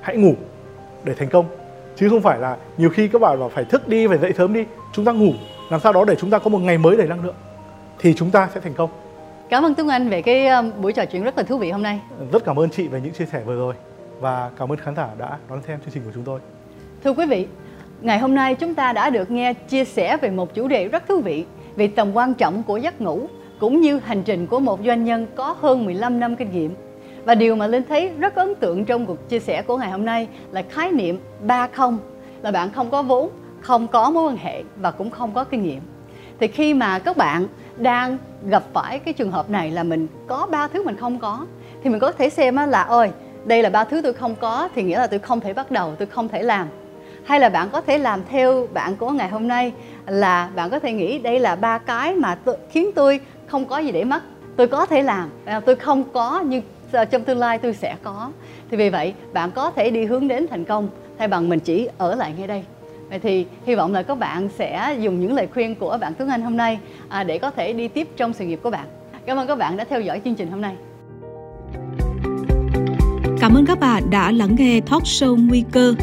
[0.00, 0.34] hãy ngủ
[1.04, 1.46] để thành công.
[1.96, 4.52] Chứ không phải là nhiều khi các bạn bảo phải thức đi phải dậy sớm
[4.52, 5.32] đi chúng ta ngủ
[5.70, 7.34] làm sao đó để chúng ta có một ngày mới đầy năng lượng
[7.98, 8.90] thì chúng ta sẽ thành công.
[9.48, 11.82] Cảm ơn Tuấn Anh về cái um, buổi trò chuyện rất là thú vị hôm
[11.82, 12.00] nay.
[12.32, 13.74] Rất cảm ơn chị về những chia sẻ vừa rồi
[14.20, 16.40] và cảm ơn khán giả đã đón xem chương trình của chúng tôi.
[17.04, 17.46] Thưa quý vị
[18.00, 21.08] ngày hôm nay chúng ta đã được nghe chia sẻ về một chủ đề rất
[21.08, 21.44] thú vị
[21.76, 23.28] về tầm quan trọng của giấc ngủ
[23.60, 26.74] cũng như hành trình của một doanh nhân có hơn 15 năm kinh nghiệm.
[27.24, 30.04] Và điều mà Linh thấy rất ấn tượng trong cuộc chia sẻ của ngày hôm
[30.04, 31.98] nay là khái niệm ba không
[32.42, 33.30] là bạn không có vốn,
[33.60, 35.80] không có mối quan hệ và cũng không có kinh nghiệm.
[36.40, 37.46] Thì khi mà các bạn
[37.76, 38.18] đang
[38.48, 41.46] gặp phải cái trường hợp này là mình có ba thứ mình không có.
[41.82, 43.10] Thì mình có thể xem là ơi
[43.44, 45.94] đây là ba thứ tôi không có thì nghĩa là tôi không thể bắt đầu,
[45.98, 46.68] tôi không thể làm.
[47.24, 49.72] Hay là bạn có thể làm theo bạn của ngày hôm nay
[50.06, 52.38] là bạn có thể nghĩ đây là ba cái mà
[52.70, 54.22] khiến tôi không có gì để mất.
[54.56, 55.30] Tôi có thể làm
[55.66, 56.62] tôi không có nhưng
[57.10, 58.30] trong tương lai tôi sẽ có.
[58.70, 61.88] Thì vì vậy bạn có thể đi hướng đến thành công thay bằng mình chỉ
[61.98, 62.64] ở lại ngay đây
[63.10, 66.28] vậy thì hy vọng là các bạn sẽ dùng những lời khuyên của bạn Tuấn
[66.28, 66.78] Anh hôm nay
[67.08, 68.86] à, để có thể đi tiếp trong sự nghiệp của bạn.
[69.26, 70.74] Cảm ơn các bạn đã theo dõi chương trình hôm nay.
[73.40, 75.94] Cảm ơn các bạn đã lắng nghe talk show Nguy cơ.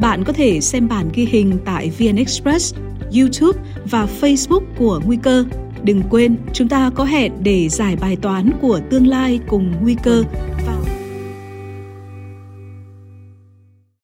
[0.00, 2.74] Bạn có thể xem bản ghi hình tại VN Express,
[3.18, 5.44] YouTube và Facebook của Nguy cơ.
[5.82, 9.96] Đừng quên, chúng ta có hẹn để giải bài toán của tương lai cùng nguy
[10.02, 10.24] cơ.